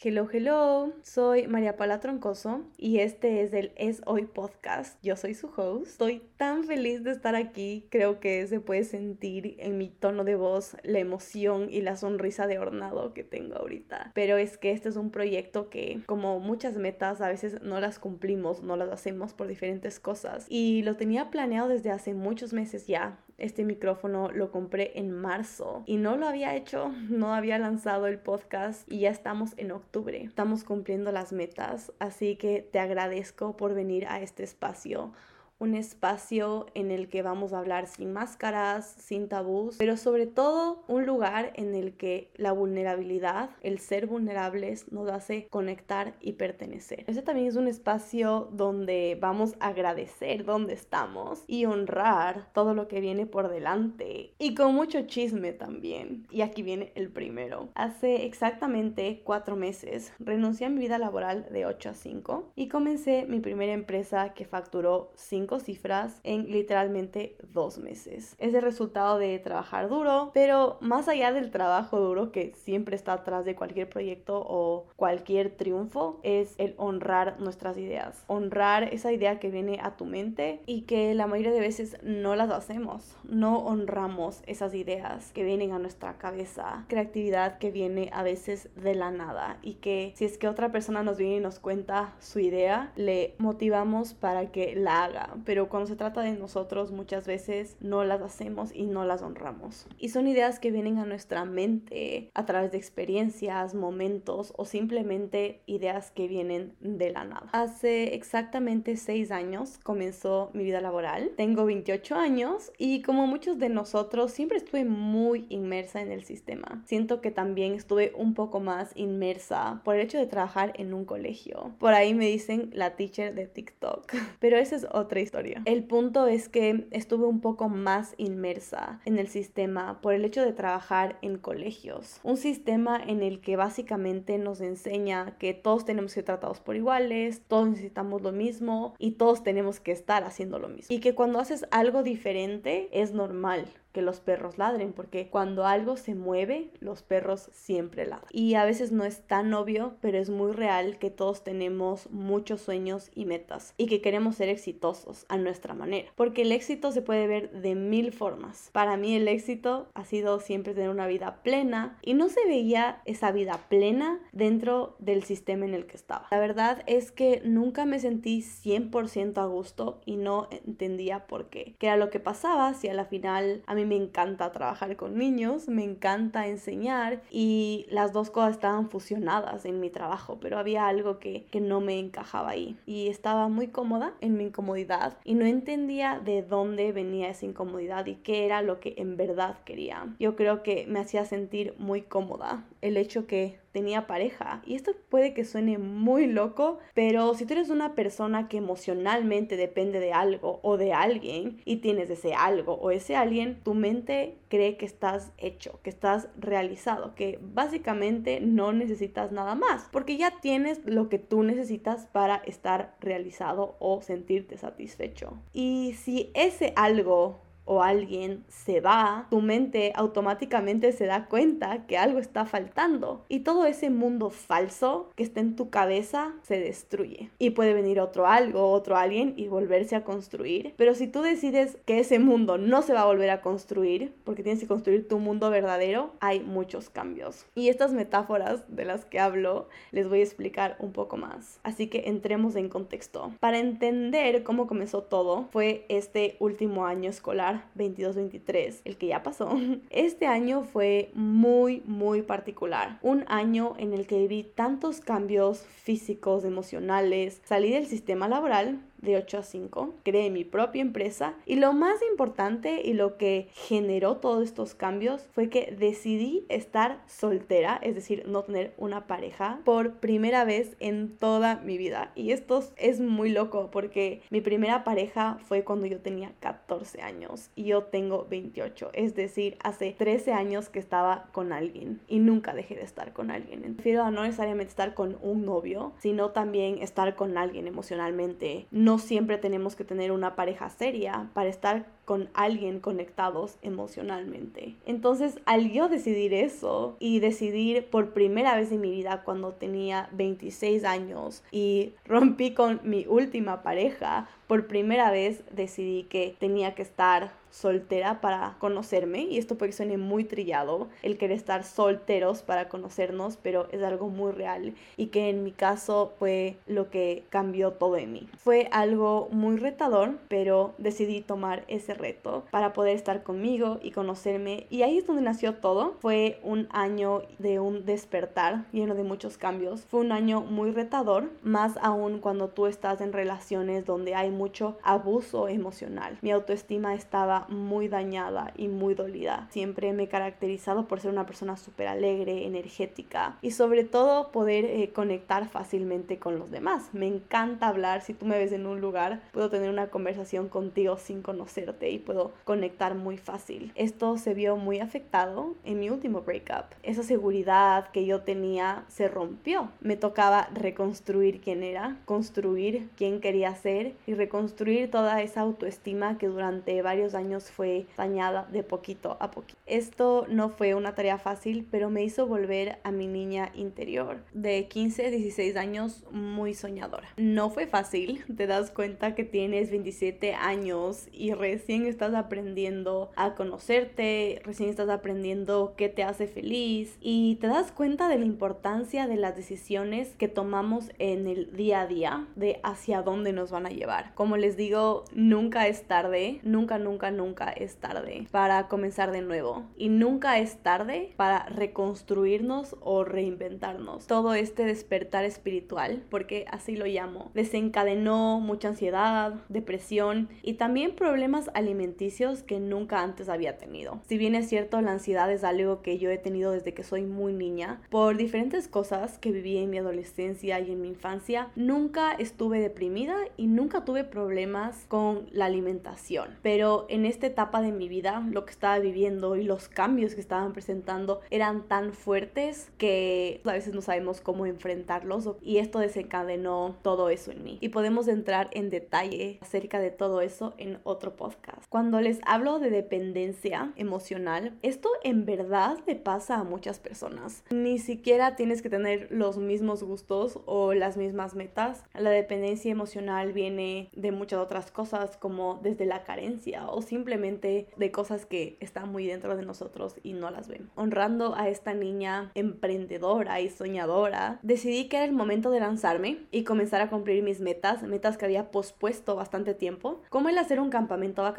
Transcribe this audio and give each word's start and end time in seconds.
Hello, 0.00 0.28
hello, 0.32 0.92
soy 1.02 1.48
María 1.48 1.76
Paula 1.76 1.98
Troncoso 1.98 2.62
y 2.76 3.00
este 3.00 3.42
es 3.42 3.52
el 3.52 3.72
Es 3.74 4.00
Hoy 4.06 4.26
Podcast. 4.26 4.96
Yo 5.02 5.16
soy 5.16 5.34
su 5.34 5.48
host. 5.48 5.88
Estoy 5.88 6.22
tan 6.36 6.62
feliz 6.62 7.02
de 7.02 7.10
estar 7.10 7.34
aquí, 7.34 7.88
creo 7.90 8.20
que 8.20 8.46
se 8.46 8.60
puede 8.60 8.84
sentir 8.84 9.56
en 9.58 9.76
mi 9.76 9.88
tono 9.88 10.22
de 10.22 10.36
voz 10.36 10.76
la 10.84 11.00
emoción 11.00 11.66
y 11.68 11.80
la 11.80 11.96
sonrisa 11.96 12.46
de 12.46 12.60
hornado 12.60 13.12
que 13.12 13.24
tengo 13.24 13.56
ahorita. 13.56 14.12
Pero 14.14 14.36
es 14.36 14.56
que 14.56 14.70
este 14.70 14.88
es 14.88 14.94
un 14.94 15.10
proyecto 15.10 15.68
que, 15.68 16.00
como 16.06 16.38
muchas 16.38 16.76
metas, 16.76 17.20
a 17.20 17.26
veces 17.26 17.60
no 17.62 17.80
las 17.80 17.98
cumplimos, 17.98 18.62
no 18.62 18.76
las 18.76 18.90
hacemos 18.90 19.34
por 19.34 19.48
diferentes 19.48 19.98
cosas. 19.98 20.46
Y 20.48 20.82
lo 20.84 20.94
tenía 20.94 21.28
planeado 21.28 21.70
desde 21.70 21.90
hace 21.90 22.14
muchos 22.14 22.52
meses 22.52 22.86
ya, 22.86 23.18
este 23.38 23.64
micrófono 23.64 24.30
lo 24.30 24.50
compré 24.50 24.98
en 24.98 25.12
marzo 25.12 25.84
y 25.86 25.96
no 25.96 26.16
lo 26.16 26.26
había 26.26 26.54
hecho, 26.54 26.92
no 27.08 27.34
había 27.34 27.58
lanzado 27.58 28.06
el 28.06 28.18
podcast 28.18 28.90
y 28.90 29.00
ya 29.00 29.10
estamos 29.10 29.54
en 29.56 29.70
octubre. 29.70 30.22
Estamos 30.22 30.64
cumpliendo 30.64 31.12
las 31.12 31.32
metas, 31.32 31.92
así 31.98 32.36
que 32.36 32.62
te 32.62 32.80
agradezco 32.80 33.56
por 33.56 33.74
venir 33.74 34.06
a 34.08 34.20
este 34.20 34.42
espacio 34.42 35.12
un 35.58 35.74
espacio 35.74 36.66
en 36.74 36.90
el 36.90 37.08
que 37.08 37.22
vamos 37.22 37.52
a 37.52 37.58
hablar 37.58 37.86
sin 37.86 38.12
máscaras, 38.12 38.94
sin 38.98 39.28
tabús, 39.28 39.76
pero 39.78 39.96
sobre 39.96 40.26
todo 40.26 40.84
un 40.88 41.06
lugar 41.06 41.52
en 41.56 41.74
el 41.74 41.96
que 41.96 42.30
la 42.36 42.52
vulnerabilidad, 42.52 43.50
el 43.60 43.78
ser 43.78 44.06
vulnerables, 44.06 44.90
nos 44.92 45.10
hace 45.10 45.48
conectar 45.48 46.14
y 46.20 46.34
pertenecer. 46.34 47.04
Ese 47.06 47.22
también 47.22 47.48
es 47.48 47.56
un 47.56 47.66
espacio 47.66 48.48
donde 48.52 49.18
vamos 49.20 49.54
a 49.60 49.68
agradecer 49.68 50.44
dónde 50.44 50.74
estamos 50.74 51.44
y 51.46 51.64
honrar 51.64 52.50
todo 52.52 52.74
lo 52.74 52.88
que 52.88 53.00
viene 53.00 53.26
por 53.26 53.48
delante 53.48 54.34
y 54.38 54.54
con 54.54 54.74
mucho 54.74 55.02
chisme 55.02 55.52
también. 55.52 56.26
Y 56.30 56.42
aquí 56.42 56.62
viene 56.62 56.92
el 56.94 57.10
primero. 57.10 57.68
Hace 57.74 58.26
exactamente 58.26 59.22
cuatro 59.24 59.56
meses 59.56 60.12
renuncié 60.18 60.66
a 60.66 60.70
mi 60.70 60.80
vida 60.80 60.98
laboral 60.98 61.46
de 61.50 61.66
8 61.66 61.90
a 61.90 61.94
5 61.94 62.52
y 62.54 62.68
comencé 62.68 63.26
mi 63.26 63.40
primera 63.40 63.72
empresa 63.72 64.34
que 64.34 64.44
facturó 64.44 65.12
5 65.16 65.47
cifras 65.58 66.20
en 66.24 66.50
literalmente 66.50 67.36
dos 67.52 67.78
meses. 67.78 68.36
Es 68.38 68.54
el 68.54 68.62
resultado 68.62 69.18
de 69.18 69.38
trabajar 69.38 69.88
duro, 69.88 70.30
pero 70.34 70.76
más 70.80 71.08
allá 71.08 71.32
del 71.32 71.50
trabajo 71.50 71.98
duro 72.00 72.30
que 72.32 72.52
siempre 72.54 72.96
está 72.96 73.14
atrás 73.14 73.44
de 73.44 73.54
cualquier 73.54 73.88
proyecto 73.88 74.44
o 74.46 74.86
cualquier 74.96 75.56
triunfo, 75.56 76.20
es 76.22 76.54
el 76.58 76.74
honrar 76.76 77.40
nuestras 77.40 77.78
ideas. 77.78 78.24
Honrar 78.26 78.94
esa 78.94 79.12
idea 79.12 79.38
que 79.38 79.50
viene 79.50 79.78
a 79.82 79.96
tu 79.96 80.04
mente 80.04 80.60
y 80.66 80.82
que 80.82 81.14
la 81.14 81.26
mayoría 81.26 81.52
de 81.52 81.60
veces 81.60 81.96
no 82.02 82.36
las 82.36 82.50
hacemos. 82.50 83.16
No 83.24 83.58
honramos 83.58 84.42
esas 84.46 84.74
ideas 84.74 85.32
que 85.32 85.44
vienen 85.44 85.72
a 85.72 85.78
nuestra 85.78 86.18
cabeza. 86.18 86.84
Creatividad 86.88 87.58
que 87.58 87.70
viene 87.70 88.10
a 88.12 88.22
veces 88.22 88.68
de 88.76 88.94
la 88.94 89.10
nada 89.10 89.58
y 89.62 89.74
que 89.74 90.12
si 90.16 90.24
es 90.24 90.38
que 90.38 90.48
otra 90.48 90.72
persona 90.72 91.02
nos 91.02 91.18
viene 91.18 91.36
y 91.36 91.40
nos 91.40 91.58
cuenta 91.58 92.14
su 92.18 92.40
idea, 92.40 92.92
le 92.96 93.34
motivamos 93.38 94.14
para 94.14 94.50
que 94.50 94.74
la 94.74 95.04
haga, 95.04 95.36
pero 95.44 95.68
cuando 95.68 95.88
se 95.88 95.96
trata 95.96 96.20
de 96.22 96.32
nosotros 96.32 96.92
muchas 96.92 97.26
veces 97.26 97.76
no 97.80 98.04
las 98.04 98.20
hacemos 98.22 98.74
y 98.74 98.86
no 98.86 99.04
las 99.04 99.22
honramos. 99.22 99.86
Y 99.98 100.10
son 100.10 100.26
ideas 100.26 100.58
que 100.58 100.70
vienen 100.70 100.98
a 100.98 101.06
nuestra 101.06 101.44
mente 101.44 102.30
a 102.34 102.44
través 102.44 102.72
de 102.72 102.78
experiencias, 102.78 103.74
momentos 103.74 104.52
o 104.56 104.64
simplemente 104.64 105.62
ideas 105.66 106.10
que 106.10 106.28
vienen 106.28 106.74
de 106.80 107.10
la 107.10 107.24
nada. 107.24 107.48
Hace 107.52 108.14
exactamente 108.14 108.96
seis 108.96 109.30
años 109.30 109.78
comenzó 109.82 110.50
mi 110.54 110.64
vida 110.64 110.80
laboral. 110.80 111.32
Tengo 111.36 111.64
28 111.64 112.16
años 112.16 112.72
y 112.78 113.02
como 113.02 113.26
muchos 113.26 113.58
de 113.58 113.68
nosotros 113.68 114.32
siempre 114.32 114.58
estuve 114.58 114.84
muy 114.84 115.46
inmersa 115.48 116.00
en 116.00 116.12
el 116.12 116.24
sistema. 116.24 116.82
Siento 116.86 117.20
que 117.20 117.30
también 117.30 117.74
estuve 117.74 118.12
un 118.16 118.34
poco 118.34 118.60
más 118.60 118.92
inmersa 118.94 119.80
por 119.84 119.94
el 119.94 120.02
hecho 120.02 120.18
de 120.18 120.26
trabajar 120.26 120.72
en 120.76 120.94
un 120.94 121.04
colegio. 121.04 121.72
Por 121.78 121.94
ahí 121.94 122.14
me 122.14 122.26
dicen 122.26 122.70
la 122.72 122.96
teacher 122.96 123.34
de 123.34 123.46
TikTok. 123.46 124.12
Pero 124.40 124.56
esa 124.56 124.76
es 124.76 124.86
otra 124.92 125.20
historia 125.20 125.27
historia. 125.28 125.62
El 125.66 125.84
punto 125.84 126.26
es 126.26 126.48
que 126.48 126.88
estuve 126.90 127.26
un 127.26 127.40
poco 127.40 127.68
más 127.68 128.14
inmersa 128.16 129.00
en 129.04 129.18
el 129.18 129.28
sistema 129.28 130.00
por 130.00 130.14
el 130.14 130.24
hecho 130.24 130.42
de 130.42 130.52
trabajar 130.52 131.18
en 131.20 131.36
colegios. 131.36 132.20
Un 132.22 132.38
sistema 132.38 132.98
en 133.06 133.22
el 133.22 133.40
que 133.40 133.56
básicamente 133.56 134.38
nos 134.38 134.60
enseña 134.60 135.36
que 135.38 135.52
todos 135.52 135.84
tenemos 135.84 136.12
que 136.12 136.14
ser 136.16 136.24
tratados 136.24 136.60
por 136.60 136.76
iguales, 136.76 137.42
todos 137.46 137.68
necesitamos 137.68 138.22
lo 138.22 138.32
mismo 138.32 138.94
y 138.98 139.12
todos 139.12 139.42
tenemos 139.42 139.80
que 139.80 139.92
estar 139.92 140.24
haciendo 140.24 140.58
lo 140.58 140.68
mismo. 140.68 140.94
Y 140.94 141.00
que 141.00 141.14
cuando 141.14 141.40
haces 141.40 141.66
algo 141.70 142.02
diferente 142.02 142.88
es 142.92 143.12
normal 143.12 143.66
que 143.92 144.02
los 144.02 144.20
perros 144.20 144.58
ladren, 144.58 144.92
porque 144.92 145.28
cuando 145.28 145.66
algo 145.66 145.96
se 145.96 146.14
mueve, 146.14 146.70
los 146.80 147.02
perros 147.02 147.48
siempre 147.52 148.06
ladran. 148.06 148.28
Y 148.32 148.54
a 148.54 148.64
veces 148.64 148.92
no 148.92 149.04
es 149.04 149.26
tan 149.26 149.52
obvio, 149.54 149.96
pero 150.00 150.18
es 150.18 150.30
muy 150.30 150.52
real 150.52 150.98
que 150.98 151.10
todos 151.10 151.42
tenemos 151.42 152.10
muchos 152.10 152.60
sueños 152.60 153.10
y 153.14 153.24
metas 153.24 153.74
y 153.76 153.86
que 153.86 154.00
queremos 154.00 154.36
ser 154.36 154.50
exitosos 154.50 155.17
a 155.28 155.36
nuestra 155.36 155.74
manera, 155.74 156.10
porque 156.14 156.42
el 156.42 156.52
éxito 156.52 156.92
se 156.92 157.02
puede 157.02 157.26
ver 157.26 157.50
de 157.50 157.74
mil 157.74 158.12
formas. 158.12 158.70
Para 158.72 158.96
mí 158.96 159.14
el 159.14 159.28
éxito 159.28 159.88
ha 159.94 160.04
sido 160.04 160.40
siempre 160.40 160.74
tener 160.74 160.90
una 160.90 161.06
vida 161.06 161.42
plena 161.42 161.98
y 162.02 162.14
no 162.14 162.28
se 162.28 162.44
veía 162.46 163.02
esa 163.04 163.32
vida 163.32 163.60
plena 163.68 164.20
dentro 164.32 164.96
del 164.98 165.22
sistema 165.24 165.64
en 165.64 165.74
el 165.74 165.86
que 165.86 165.96
estaba. 165.96 166.26
La 166.30 166.38
verdad 166.38 166.82
es 166.86 167.10
que 167.10 167.42
nunca 167.44 167.84
me 167.84 167.98
sentí 167.98 168.42
100% 168.42 169.38
a 169.38 169.46
gusto 169.46 170.00
y 170.04 170.16
no 170.16 170.48
entendía 170.50 171.26
por 171.26 171.48
qué. 171.48 171.74
¿Qué 171.78 171.86
era 171.86 171.96
lo 171.96 172.10
que 172.10 172.20
pasaba 172.20 172.74
si 172.74 172.88
a 172.88 172.94
la 172.94 173.04
final 173.04 173.62
a 173.66 173.74
mí 173.74 173.84
me 173.84 173.96
encanta 173.96 174.52
trabajar 174.52 174.96
con 174.96 175.16
niños, 175.16 175.68
me 175.68 175.84
encanta 175.84 176.46
enseñar 176.46 177.22
y 177.30 177.86
las 177.90 178.12
dos 178.12 178.30
cosas 178.30 178.52
estaban 178.52 178.90
fusionadas 178.90 179.64
en 179.64 179.80
mi 179.80 179.90
trabajo, 179.90 180.38
pero 180.40 180.58
había 180.58 180.86
algo 180.86 181.18
que, 181.18 181.46
que 181.50 181.60
no 181.60 181.80
me 181.80 181.98
encajaba 181.98 182.50
ahí 182.50 182.76
y 182.86 183.08
estaba 183.08 183.48
muy 183.48 183.68
cómoda 183.68 184.14
en 184.20 184.36
mi 184.36 184.44
incomodidad 184.44 185.07
y 185.24 185.34
no 185.34 185.44
entendía 185.46 186.20
de 186.24 186.42
dónde 186.42 186.92
venía 186.92 187.28
esa 187.28 187.46
incomodidad 187.46 188.06
y 188.06 188.16
qué 188.16 188.44
era 188.44 188.62
lo 188.62 188.80
que 188.80 188.94
en 188.98 189.16
verdad 189.16 189.58
quería. 189.64 190.14
Yo 190.18 190.36
creo 190.36 190.62
que 190.62 190.86
me 190.88 191.00
hacía 191.00 191.24
sentir 191.24 191.74
muy 191.78 192.02
cómoda 192.02 192.66
el 192.80 192.96
hecho 192.96 193.26
que 193.26 193.58
tenía 193.78 194.08
pareja. 194.08 194.60
Y 194.66 194.74
esto 194.74 194.90
puede 195.08 195.34
que 195.34 195.44
suene 195.44 195.78
muy 195.78 196.26
loco, 196.26 196.78
pero 196.94 197.34
si 197.34 197.46
tú 197.46 197.52
eres 197.52 197.70
una 197.70 197.94
persona 197.94 198.48
que 198.48 198.56
emocionalmente 198.56 199.56
depende 199.56 200.00
de 200.00 200.12
algo 200.12 200.58
o 200.64 200.76
de 200.76 200.92
alguien 200.92 201.62
y 201.64 201.76
tienes 201.76 202.10
ese 202.10 202.34
algo 202.34 202.74
o 202.74 202.90
ese 202.90 203.14
alguien, 203.14 203.60
tu 203.62 203.74
mente 203.74 204.38
cree 204.48 204.76
que 204.76 204.84
estás 204.84 205.30
hecho, 205.38 205.78
que 205.84 205.90
estás 205.90 206.28
realizado, 206.36 207.14
que 207.14 207.38
básicamente 207.40 208.40
no 208.40 208.72
necesitas 208.72 209.30
nada 209.30 209.54
más, 209.54 209.88
porque 209.92 210.16
ya 210.16 210.40
tienes 210.40 210.80
lo 210.84 211.08
que 211.08 211.20
tú 211.20 211.44
necesitas 211.44 212.06
para 212.06 212.36
estar 212.46 212.96
realizado 212.98 213.76
o 213.78 214.02
sentirte 214.02 214.56
satisfecho. 214.56 215.38
Y 215.52 215.94
si 215.96 216.32
ese 216.34 216.72
algo 216.74 217.47
o 217.68 217.82
alguien 217.82 218.44
se 218.48 218.80
va, 218.80 219.26
tu 219.30 219.42
mente 219.42 219.92
automáticamente 219.94 220.90
se 220.92 221.04
da 221.04 221.26
cuenta 221.26 221.86
que 221.86 221.98
algo 221.98 222.18
está 222.18 222.46
faltando 222.46 223.24
y 223.28 223.40
todo 223.40 223.66
ese 223.66 223.90
mundo 223.90 224.30
falso 224.30 225.10
que 225.14 225.22
está 225.22 225.40
en 225.40 225.54
tu 225.54 225.68
cabeza 225.68 226.32
se 226.42 226.58
destruye. 226.58 227.30
Y 227.38 227.50
puede 227.50 227.74
venir 227.74 228.00
otro 228.00 228.26
algo, 228.26 228.70
otro 228.70 228.96
alguien 228.96 229.34
y 229.36 229.48
volverse 229.48 229.96
a 229.96 230.04
construir. 230.04 230.72
Pero 230.76 230.94
si 230.94 231.08
tú 231.08 231.20
decides 231.20 231.76
que 231.84 231.98
ese 231.98 232.18
mundo 232.18 232.56
no 232.56 232.80
se 232.80 232.94
va 232.94 233.02
a 233.02 233.06
volver 233.06 233.30
a 233.30 233.42
construir, 233.42 234.14
porque 234.24 234.42
tienes 234.42 234.60
que 234.60 234.66
construir 234.66 235.06
tu 235.06 235.18
mundo 235.18 235.50
verdadero, 235.50 236.14
hay 236.20 236.40
muchos 236.40 236.88
cambios. 236.88 237.44
Y 237.54 237.68
estas 237.68 237.92
metáforas 237.92 238.64
de 238.68 238.86
las 238.86 239.04
que 239.04 239.20
hablo 239.20 239.68
les 239.90 240.08
voy 240.08 240.20
a 240.20 240.24
explicar 240.24 240.76
un 240.80 240.92
poco 240.92 241.18
más. 241.18 241.60
Así 241.64 241.88
que 241.88 242.04
entremos 242.06 242.56
en 242.56 242.70
contexto. 242.70 243.32
Para 243.40 243.58
entender 243.58 244.42
cómo 244.42 244.66
comenzó 244.66 245.02
todo, 245.02 245.48
fue 245.50 245.84
este 245.90 246.36
último 246.40 246.86
año 246.86 247.10
escolar 247.10 247.57
22-23, 247.76 248.80
el 248.84 248.96
que 248.96 249.08
ya 249.08 249.22
pasó, 249.22 249.56
este 249.90 250.26
año 250.26 250.64
fue 250.64 251.10
muy, 251.14 251.82
muy 251.86 252.22
particular. 252.22 252.98
Un 253.02 253.24
año 253.28 253.74
en 253.78 253.92
el 253.92 254.06
que 254.06 254.26
vi 254.26 254.44
tantos 254.44 255.00
cambios 255.00 255.60
físicos, 255.60 256.44
emocionales, 256.44 257.40
salí 257.44 257.70
del 257.72 257.86
sistema 257.86 258.28
laboral 258.28 258.80
de 258.98 259.16
8 259.16 259.38
a 259.38 259.42
5, 259.42 259.94
creé 260.02 260.30
mi 260.30 260.44
propia 260.44 260.82
empresa 260.82 261.34
y 261.46 261.56
lo 261.56 261.72
más 261.72 262.00
importante 262.10 262.82
y 262.84 262.92
lo 262.94 263.16
que 263.16 263.48
generó 263.52 264.16
todos 264.16 264.44
estos 264.44 264.74
cambios 264.74 265.28
fue 265.32 265.48
que 265.48 265.74
decidí 265.78 266.44
estar 266.48 267.02
soltera, 267.06 267.78
es 267.82 267.94
decir, 267.94 268.24
no 268.26 268.42
tener 268.42 268.74
una 268.76 269.06
pareja 269.06 269.60
por 269.64 269.94
primera 269.94 270.44
vez 270.44 270.76
en 270.80 271.16
toda 271.16 271.56
mi 271.56 271.78
vida. 271.78 272.12
Y 272.14 272.32
esto 272.32 272.62
es 272.76 273.00
muy 273.00 273.30
loco 273.30 273.70
porque 273.70 274.22
mi 274.30 274.40
primera 274.40 274.84
pareja 274.84 275.38
fue 275.44 275.64
cuando 275.64 275.86
yo 275.86 276.00
tenía 276.00 276.32
14 276.40 277.02
años 277.02 277.50
y 277.54 277.64
yo 277.64 277.84
tengo 277.84 278.26
28, 278.28 278.90
es 278.94 279.14
decir, 279.14 279.56
hace 279.62 279.94
13 279.96 280.32
años 280.32 280.68
que 280.68 280.78
estaba 280.78 281.28
con 281.32 281.52
alguien 281.52 282.00
y 282.08 282.18
nunca 282.18 282.54
dejé 282.54 282.74
de 282.74 282.82
estar 282.82 283.12
con 283.12 283.30
alguien. 283.30 283.74
Prefiero 283.74 284.10
no 284.10 284.22
necesariamente 284.22 284.70
estar 284.70 284.94
con 284.94 285.18
un 285.22 285.44
novio, 285.44 285.92
sino 285.98 286.30
también 286.30 286.78
estar 286.78 287.14
con 287.14 287.36
alguien 287.36 287.66
emocionalmente 287.66 288.66
no 288.70 288.87
siempre 288.96 289.36
tenemos 289.36 289.76
que 289.76 289.84
tener 289.84 290.12
una 290.12 290.34
pareja 290.36 290.70
seria 290.70 291.28
para 291.34 291.50
estar 291.50 291.97
con 292.08 292.30
alguien 292.32 292.80
conectados 292.80 293.58
emocionalmente. 293.60 294.76
Entonces, 294.86 295.38
al 295.44 295.70
yo 295.70 295.90
decidir 295.90 296.32
eso 296.32 296.96
y 297.00 297.20
decidir 297.20 297.84
por 297.90 298.14
primera 298.14 298.56
vez 298.56 298.72
en 298.72 298.80
mi 298.80 298.90
vida 298.90 299.24
cuando 299.24 299.52
tenía 299.52 300.08
26 300.12 300.84
años 300.84 301.42
y 301.50 301.92
rompí 302.06 302.54
con 302.54 302.80
mi 302.82 303.04
última 303.06 303.62
pareja, 303.62 304.26
por 304.46 304.66
primera 304.68 305.10
vez 305.10 305.44
decidí 305.52 306.04
que 306.04 306.34
tenía 306.38 306.74
que 306.74 306.80
estar 306.80 307.30
soltera 307.50 308.20
para 308.20 308.56
conocerme 308.58 309.22
y 309.22 309.38
esto 309.38 309.56
puede 309.56 309.72
suene 309.72 309.98
muy 309.98 310.24
trillado 310.24 310.88
el 311.02 311.18
querer 311.18 311.36
estar 311.36 311.64
solteros 311.64 312.42
para 312.42 312.68
conocernos 312.68 313.36
pero 313.36 313.68
es 313.72 313.82
algo 313.82 314.08
muy 314.08 314.32
real 314.32 314.74
y 314.96 315.06
que 315.06 315.30
en 315.30 315.44
mi 315.44 315.52
caso 315.52 316.12
fue 316.18 316.56
lo 316.66 316.90
que 316.90 317.24
cambió 317.30 317.72
todo 317.72 317.96
en 317.96 318.12
mí 318.12 318.28
fue 318.38 318.68
algo 318.70 319.28
muy 319.32 319.56
retador 319.56 320.18
pero 320.28 320.74
decidí 320.78 321.20
tomar 321.20 321.64
ese 321.68 321.94
reto 321.98 322.44
para 322.50 322.72
poder 322.72 322.96
estar 322.96 323.22
conmigo 323.22 323.78
y 323.82 323.90
conocerme. 323.90 324.66
Y 324.70 324.82
ahí 324.82 324.98
es 324.98 325.06
donde 325.06 325.22
nació 325.22 325.54
todo. 325.54 325.94
Fue 326.00 326.38
un 326.42 326.68
año 326.70 327.22
de 327.38 327.60
un 327.60 327.84
despertar 327.84 328.64
lleno 328.72 328.94
de 328.94 329.04
muchos 329.04 329.38
cambios. 329.38 329.84
Fue 329.86 330.00
un 330.00 330.12
año 330.12 330.40
muy 330.40 330.70
retador 330.70 331.30
más 331.42 331.76
aún 331.82 332.18
cuando 332.18 332.48
tú 332.48 332.66
estás 332.66 333.00
en 333.00 333.12
relaciones 333.12 333.84
donde 333.84 334.14
hay 334.14 334.30
mucho 334.30 334.78
abuso 334.82 335.48
emocional. 335.48 336.18
Mi 336.22 336.30
autoestima 336.30 336.94
estaba 336.94 337.46
muy 337.48 337.88
dañada 337.88 338.52
y 338.56 338.68
muy 338.68 338.94
dolida. 338.94 339.48
Siempre 339.50 339.92
me 339.92 340.04
he 340.04 340.08
caracterizado 340.08 340.86
por 340.86 341.00
ser 341.00 341.10
una 341.10 341.26
persona 341.26 341.56
súper 341.56 341.88
alegre, 341.88 342.46
energética 342.46 343.38
y 343.42 343.50
sobre 343.52 343.84
todo 343.84 344.30
poder 344.30 344.64
eh, 344.64 344.90
conectar 344.92 345.48
fácilmente 345.48 346.18
con 346.18 346.38
los 346.38 346.50
demás. 346.50 346.90
Me 346.92 347.06
encanta 347.06 347.68
hablar, 347.68 348.02
si 348.02 348.14
tú 348.14 348.26
me 348.26 348.38
ves 348.38 348.52
en 348.52 348.66
un 348.66 348.80
lugar, 348.80 349.22
puedo 349.32 349.50
tener 349.50 349.70
una 349.70 349.88
conversación 349.88 350.48
contigo 350.48 350.96
sin 350.96 351.22
conocerte 351.22 351.87
y 351.90 351.98
puedo 351.98 352.32
conectar 352.44 352.94
muy 352.94 353.18
fácil. 353.18 353.72
Esto 353.74 354.18
se 354.18 354.34
vio 354.34 354.56
muy 354.56 354.80
afectado 354.80 355.54
en 355.64 355.80
mi 355.80 355.90
último 355.90 356.22
breakup. 356.22 356.74
Esa 356.82 357.02
seguridad 357.02 357.90
que 357.90 358.06
yo 358.06 358.22
tenía 358.22 358.84
se 358.88 359.08
rompió. 359.08 359.70
Me 359.80 359.96
tocaba 359.96 360.48
reconstruir 360.52 361.40
quién 361.40 361.62
era, 361.62 361.98
construir 362.04 362.88
quién 362.96 363.20
quería 363.20 363.54
ser 363.54 363.94
y 364.06 364.14
reconstruir 364.14 364.90
toda 364.90 365.22
esa 365.22 365.40
autoestima 365.42 366.18
que 366.18 366.28
durante 366.28 366.80
varios 366.82 367.14
años 367.14 367.50
fue 367.50 367.86
dañada 367.96 368.48
de 368.52 368.62
poquito 368.62 369.16
a 369.20 369.30
poquito. 369.30 369.58
Esto 369.66 370.26
no 370.28 370.50
fue 370.50 370.74
una 370.74 370.94
tarea 370.94 371.18
fácil, 371.18 371.66
pero 371.70 371.90
me 371.90 372.02
hizo 372.02 372.26
volver 372.26 372.78
a 372.84 372.92
mi 372.92 373.06
niña 373.06 373.50
interior 373.54 374.18
de 374.32 374.66
15, 374.68 375.10
16 375.10 375.56
años 375.56 376.04
muy 376.10 376.54
soñadora. 376.54 377.08
No 377.16 377.50
fue 377.50 377.66
fácil, 377.66 378.24
te 378.36 378.46
das 378.46 378.70
cuenta 378.70 379.14
que 379.14 379.24
tienes 379.24 379.70
27 379.70 380.34
años 380.34 381.08
y 381.12 381.32
recién 381.32 381.77
estás 381.86 382.14
aprendiendo 382.14 383.10
a 383.16 383.34
conocerte, 383.34 384.40
recién 384.44 384.70
estás 384.70 384.88
aprendiendo 384.88 385.74
qué 385.76 385.88
te 385.88 386.02
hace 386.02 386.26
feliz 386.26 386.96
y 387.00 387.36
te 387.36 387.46
das 387.46 387.72
cuenta 387.72 388.08
de 388.08 388.18
la 388.18 388.24
importancia 388.24 389.06
de 389.06 389.16
las 389.16 389.36
decisiones 389.36 390.14
que 390.16 390.28
tomamos 390.28 390.90
en 390.98 391.26
el 391.26 391.56
día 391.56 391.82
a 391.82 391.86
día, 391.86 392.26
de 392.36 392.60
hacia 392.62 393.02
dónde 393.02 393.32
nos 393.32 393.50
van 393.50 393.66
a 393.66 393.70
llevar. 393.70 394.14
Como 394.14 394.36
les 394.36 394.56
digo, 394.56 395.04
nunca 395.12 395.66
es 395.66 395.84
tarde, 395.84 396.40
nunca, 396.42 396.78
nunca, 396.78 397.10
nunca 397.10 397.50
es 397.50 397.76
tarde 397.76 398.26
para 398.30 398.68
comenzar 398.68 399.12
de 399.12 399.22
nuevo 399.22 399.64
y 399.76 399.88
nunca 399.88 400.38
es 400.38 400.62
tarde 400.62 401.12
para 401.16 401.46
reconstruirnos 401.46 402.76
o 402.80 403.04
reinventarnos. 403.04 404.06
Todo 404.06 404.34
este 404.34 404.64
despertar 404.64 405.24
espiritual, 405.24 406.04
porque 406.10 406.44
así 406.50 406.76
lo 406.76 406.86
llamo, 406.86 407.30
desencadenó 407.34 408.40
mucha 408.40 408.68
ansiedad, 408.68 409.34
depresión 409.48 410.28
y 410.42 410.54
también 410.54 410.94
problemas 410.94 411.50
alimenticios 411.68 412.42
que 412.42 412.60
nunca 412.60 413.02
antes 413.02 413.28
había 413.28 413.58
tenido. 413.58 414.00
Si 414.08 414.16
bien 414.16 414.34
es 414.34 414.48
cierto, 414.48 414.80
la 414.80 414.92
ansiedad 414.92 415.30
es 415.30 415.44
algo 415.44 415.82
que 415.82 415.98
yo 415.98 416.10
he 416.10 416.16
tenido 416.16 416.52
desde 416.52 416.72
que 416.72 416.82
soy 416.82 417.02
muy 417.02 417.34
niña, 417.34 417.82
por 417.90 418.16
diferentes 418.16 418.68
cosas 418.68 419.18
que 419.18 419.32
viví 419.32 419.58
en 419.58 419.68
mi 419.68 419.78
adolescencia 419.78 420.58
y 420.60 420.72
en 420.72 420.80
mi 420.80 420.88
infancia, 420.88 421.48
nunca 421.56 422.12
estuve 422.12 422.60
deprimida 422.60 423.16
y 423.36 423.46
nunca 423.46 423.84
tuve 423.84 424.04
problemas 424.04 424.86
con 424.88 425.28
la 425.30 425.44
alimentación. 425.44 426.38
Pero 426.42 426.86
en 426.88 427.04
esta 427.04 427.26
etapa 427.26 427.60
de 427.60 427.72
mi 427.72 427.88
vida, 427.88 428.26
lo 428.30 428.46
que 428.46 428.52
estaba 428.52 428.78
viviendo 428.78 429.36
y 429.36 429.44
los 429.44 429.68
cambios 429.68 430.14
que 430.14 430.20
estaban 430.20 430.52
presentando 430.54 431.20
eran 431.30 431.68
tan 431.68 431.92
fuertes 431.92 432.70
que 432.78 433.42
a 433.44 433.52
veces 433.52 433.74
no 433.74 433.82
sabemos 433.82 434.20
cómo 434.22 434.46
enfrentarlos 434.46 435.36
y 435.42 435.58
esto 435.58 435.78
desencadenó 435.78 436.76
todo 436.82 437.10
eso 437.10 437.30
en 437.30 437.44
mí. 437.44 437.58
Y 437.60 437.68
podemos 437.68 438.08
entrar 438.08 438.48
en 438.52 438.70
detalle 438.70 439.38
acerca 439.42 439.80
de 439.80 439.90
todo 439.90 440.22
eso 440.22 440.54
en 440.56 440.78
otro 440.84 441.16
podcast. 441.16 441.57
Cuando 441.68 442.00
les 442.00 442.20
hablo 442.26 442.58
de 442.58 442.70
dependencia 442.70 443.72
emocional, 443.76 444.56
esto 444.62 444.88
en 445.02 445.24
verdad 445.24 445.78
le 445.86 445.96
pasa 445.96 446.36
a 446.36 446.44
muchas 446.44 446.78
personas. 446.78 447.44
Ni 447.50 447.78
siquiera 447.78 448.36
tienes 448.36 448.62
que 448.62 448.70
tener 448.70 449.08
los 449.10 449.38
mismos 449.38 449.82
gustos 449.82 450.40
o 450.46 450.74
las 450.74 450.96
mismas 450.96 451.34
metas. 451.34 451.84
La 451.94 452.10
dependencia 452.10 452.70
emocional 452.70 453.32
viene 453.32 453.90
de 453.94 454.12
muchas 454.12 454.40
otras 454.40 454.70
cosas 454.70 455.16
como 455.16 455.60
desde 455.62 455.86
la 455.86 456.04
carencia 456.04 456.68
o 456.68 456.82
simplemente 456.82 457.68
de 457.76 457.90
cosas 457.90 458.26
que 458.26 458.56
están 458.60 458.92
muy 458.92 459.06
dentro 459.06 459.36
de 459.36 459.44
nosotros 459.44 459.96
y 460.02 460.12
no 460.12 460.30
las 460.30 460.48
ven. 460.48 460.70
Honrando 460.74 461.34
a 461.34 461.48
esta 461.48 461.74
niña 461.74 462.30
emprendedora 462.34 463.40
y 463.40 463.48
soñadora, 463.48 464.38
decidí 464.42 464.88
que 464.88 464.96
era 464.98 465.06
el 465.06 465.12
momento 465.12 465.50
de 465.50 465.60
lanzarme 465.60 466.26
y 466.30 466.44
comenzar 466.44 466.80
a 466.80 466.90
cumplir 466.90 467.22
mis 467.22 467.40
metas, 467.40 467.82
metas 467.82 468.16
que 468.16 468.24
había 468.24 468.50
pospuesto 468.50 469.16
bastante 469.16 469.54
tiempo, 469.54 470.02
como 470.08 470.28
el 470.28 470.38
hacer 470.38 470.60
un 470.60 470.70
campamento 470.70 471.22
vacacional. 471.22 471.37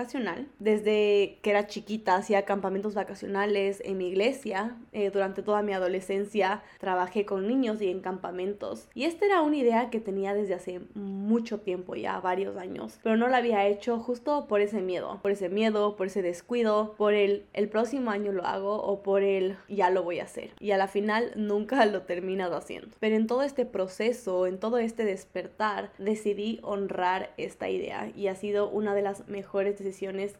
Desde 0.60 1.40
que 1.42 1.50
era 1.50 1.68
chiquita 1.68 2.16
hacía 2.16 2.46
campamentos 2.46 2.96
vacacionales 2.96 3.82
en 3.84 3.98
mi 3.98 4.08
iglesia, 4.08 4.78
eh, 4.94 5.10
durante 5.12 5.44
toda 5.44 5.62
mi 5.62 5.74
adolescencia 5.74 6.64
trabajé 6.80 7.26
con 7.26 7.48
niños 7.48 7.82
y 7.82 7.90
en 7.90 8.00
campamentos. 8.00 8.88
Y 8.94 9.04
esta 9.04 9.26
era 9.26 9.42
una 9.42 9.58
idea 9.58 9.90
que 9.90 10.00
tenía 10.00 10.34
desde 10.34 10.54
hace 10.54 10.82
mucho 10.94 11.60
tiempo, 11.60 11.96
ya 11.96 12.20
varios 12.20 12.56
años, 12.58 13.00
pero 13.04 13.18
no 13.18 13.28
la 13.28 13.38
había 13.38 13.68
hecho 13.68 14.00
justo 14.00 14.48
por 14.48 14.62
ese 14.62 14.82
miedo, 14.82 15.20
por 15.22 15.32
ese 15.32 15.50
miedo, 15.50 15.96
por 15.96 16.08
ese 16.08 16.22
descuido, 16.22 16.96
por 16.98 17.14
el 17.14 17.46
el 17.54 17.68
próximo 17.68 18.12
año 18.12 18.32
lo 18.32 18.46
hago 18.46 18.82
o 18.82 19.04
por 19.04 19.22
el 19.22 19.58
ya 19.68 19.90
lo 19.90 20.04
voy 20.04 20.20
a 20.20 20.24
hacer. 20.24 20.52
Y 20.60 20.72
a 20.72 20.78
la 20.78 20.88
final 20.88 21.32
nunca 21.36 21.86
lo 21.86 22.04
terminado 22.04 22.56
haciendo. 22.56 22.96
Pero 23.00 23.16
en 23.16 23.28
todo 23.28 23.44
este 23.44 23.66
proceso, 23.66 24.48
en 24.48 24.60
todo 24.60 24.78
este 24.78 25.04
despertar, 25.04 25.92
decidí 25.98 26.60
honrar 26.64 27.34
esta 27.38 27.70
idea 27.70 28.12
y 28.16 28.28
ha 28.28 28.36
sido 28.36 28.70
una 28.70 28.96
de 28.96 29.02
las 29.02 29.28
mejores 29.28 29.74
decisiones 29.74 29.89